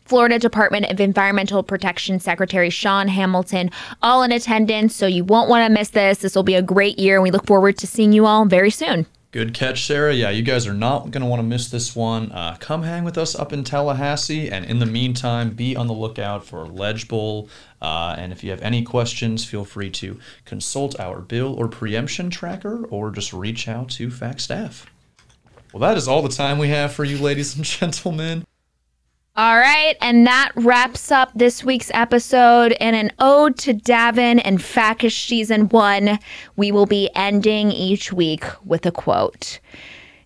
Florida 0.04 0.38
Department 0.38 0.86
of 0.86 1.00
Environmental 1.00 1.62
Protection 1.62 2.20
Secretary 2.20 2.70
Shawn 2.70 3.08
Hamilton, 3.08 3.70
all 4.02 4.22
in 4.22 4.32
attendance. 4.32 4.94
So 4.94 5.06
you 5.06 5.24
won't 5.24 5.48
want 5.48 5.66
to 5.66 5.72
miss 5.72 5.90
this. 5.90 6.18
This 6.18 6.34
will 6.34 6.42
be 6.42 6.54
a 6.54 6.62
great 6.62 6.98
year, 6.98 7.16
and 7.16 7.22
we 7.22 7.30
look 7.30 7.46
forward 7.46 7.78
to 7.78 7.86
seeing 7.86 8.12
you 8.12 8.26
all 8.26 8.44
very 8.44 8.70
soon. 8.70 9.06
Good 9.32 9.54
catch, 9.54 9.86
Sarah. 9.86 10.12
Yeah, 10.12 10.28
you 10.28 10.42
guys 10.42 10.66
are 10.66 10.74
not 10.74 11.10
going 11.10 11.22
to 11.22 11.26
want 11.26 11.40
to 11.40 11.46
miss 11.46 11.70
this 11.70 11.96
one. 11.96 12.30
Uh, 12.32 12.58
come 12.60 12.82
hang 12.82 13.02
with 13.02 13.16
us 13.16 13.34
up 13.34 13.50
in 13.50 13.64
Tallahassee. 13.64 14.50
And 14.50 14.66
in 14.66 14.78
the 14.78 14.84
meantime, 14.84 15.54
be 15.54 15.74
on 15.74 15.86
the 15.86 15.94
lookout 15.94 16.44
for 16.44 16.66
Ledge 16.66 17.08
Bowl. 17.08 17.48
Uh, 17.80 18.14
and 18.18 18.30
if 18.30 18.44
you 18.44 18.50
have 18.50 18.60
any 18.60 18.82
questions, 18.82 19.42
feel 19.42 19.64
free 19.64 19.88
to 19.88 20.20
consult 20.44 21.00
our 21.00 21.22
bill 21.22 21.54
or 21.54 21.66
preemption 21.66 22.28
tracker 22.28 22.84
or 22.84 23.10
just 23.10 23.32
reach 23.32 23.68
out 23.68 23.88
to 23.92 24.10
FAC 24.10 24.38
staff. 24.38 24.84
Well, 25.72 25.80
that 25.80 25.96
is 25.96 26.06
all 26.06 26.20
the 26.20 26.28
time 26.28 26.58
we 26.58 26.68
have 26.68 26.92
for 26.92 27.04
you, 27.04 27.16
ladies 27.16 27.56
and 27.56 27.64
gentlemen. 27.80 28.44
All 29.34 29.56
right, 29.56 29.96
and 30.02 30.26
that 30.26 30.52
wraps 30.56 31.10
up 31.10 31.30
this 31.34 31.64
week's 31.64 31.90
episode. 31.94 32.72
In 32.72 32.94
an 32.94 33.12
ode 33.18 33.56
to 33.60 33.72
Davin 33.72 34.42
and 34.44 34.58
FACish 34.58 35.26
season 35.26 35.70
one, 35.70 36.18
we 36.56 36.70
will 36.70 36.84
be 36.84 37.08
ending 37.14 37.72
each 37.72 38.12
week 38.12 38.44
with 38.66 38.84
a 38.84 38.90
quote. 38.90 39.58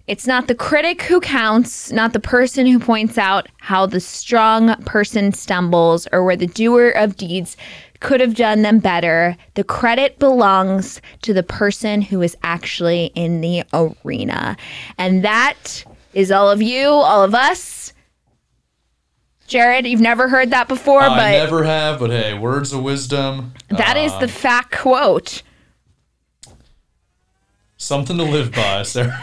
It's 0.09 0.27
not 0.27 0.49
the 0.49 0.57
critic 0.57 1.03
who 1.03 1.21
counts, 1.21 1.93
not 1.93 2.15
the 2.15 2.21
person 2.21 2.67
who 2.67 2.81
points 2.81 3.17
out 3.17 3.47
how 3.59 3.87
the 3.87 4.01
strong 4.01 4.75
person 4.83 5.33
stumbles 5.33 6.09
or 6.11 6.25
where 6.25 6.35
the 6.35 6.49
doer 6.49 6.89
of 6.89 7.17
deeds 7.17 7.57
could 8.01 8.21
have 8.21 8.35
done 8.35 8.63
them 8.63 8.81
better. 8.81 9.37
The 9.55 9.63
credit 9.63 10.19
belongs 10.19 11.01
to 11.23 11.33
the 11.33 11.45
person 11.45 12.03
who 12.03 12.23
is 12.23 12.37
actually 12.43 13.13
in 13.15 13.41
the 13.41 13.63
arena. 13.73 14.57
And 14.99 15.25
that 15.25 15.85
is 16.13 16.33
all 16.33 16.51
of 16.51 16.61
you, 16.61 16.89
all 16.89 17.23
of 17.23 17.37
us. 17.37 17.93
Jared, 19.47 19.87
you've 19.87 20.01
never 20.01 20.29
heard 20.29 20.51
that 20.51 20.69
before, 20.69 21.03
I 21.03 21.09
but 21.09 21.31
never 21.31 21.65
have, 21.65 22.01
but 22.01 22.11
hey, 22.11 22.37
words 22.37 22.73
of 22.73 22.83
wisdom. 22.83 23.53
that 23.69 23.97
is 23.97 24.13
uh, 24.13 24.19
the 24.21 24.29
fact 24.29 24.73
quote. 24.77 25.43
something 27.77 28.17
to 28.17 28.25
live 28.25 28.53
by, 28.53 28.83
Sarah. 28.85 29.19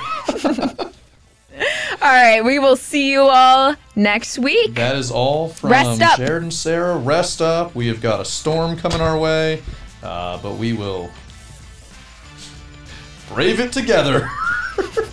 All 2.02 2.10
right, 2.12 2.44
we 2.44 2.60
will 2.60 2.76
see 2.76 3.12
you 3.12 3.22
all 3.22 3.76
next 3.96 4.38
week. 4.38 4.74
That 4.76 4.96
is 4.98 5.10
all 5.12 5.50
from 5.50 5.72
Rest 5.72 6.02
up. 6.02 6.18
Jared 6.18 6.44
and 6.44 6.54
Sarah. 6.54 6.98
Rest 6.98 7.42
up. 7.42 7.76
We 7.76 7.88
have 7.88 8.02
got 8.02 8.20
a 8.20 8.26
storm 8.26 8.76
coming 8.76 9.00
our 9.00 9.18
way, 9.18 9.62
uh, 10.02 10.38
but 10.42 10.56
we 10.56 10.74
will 10.74 11.10
brave 13.30 13.60
it 13.60 13.72
together. 13.72 14.30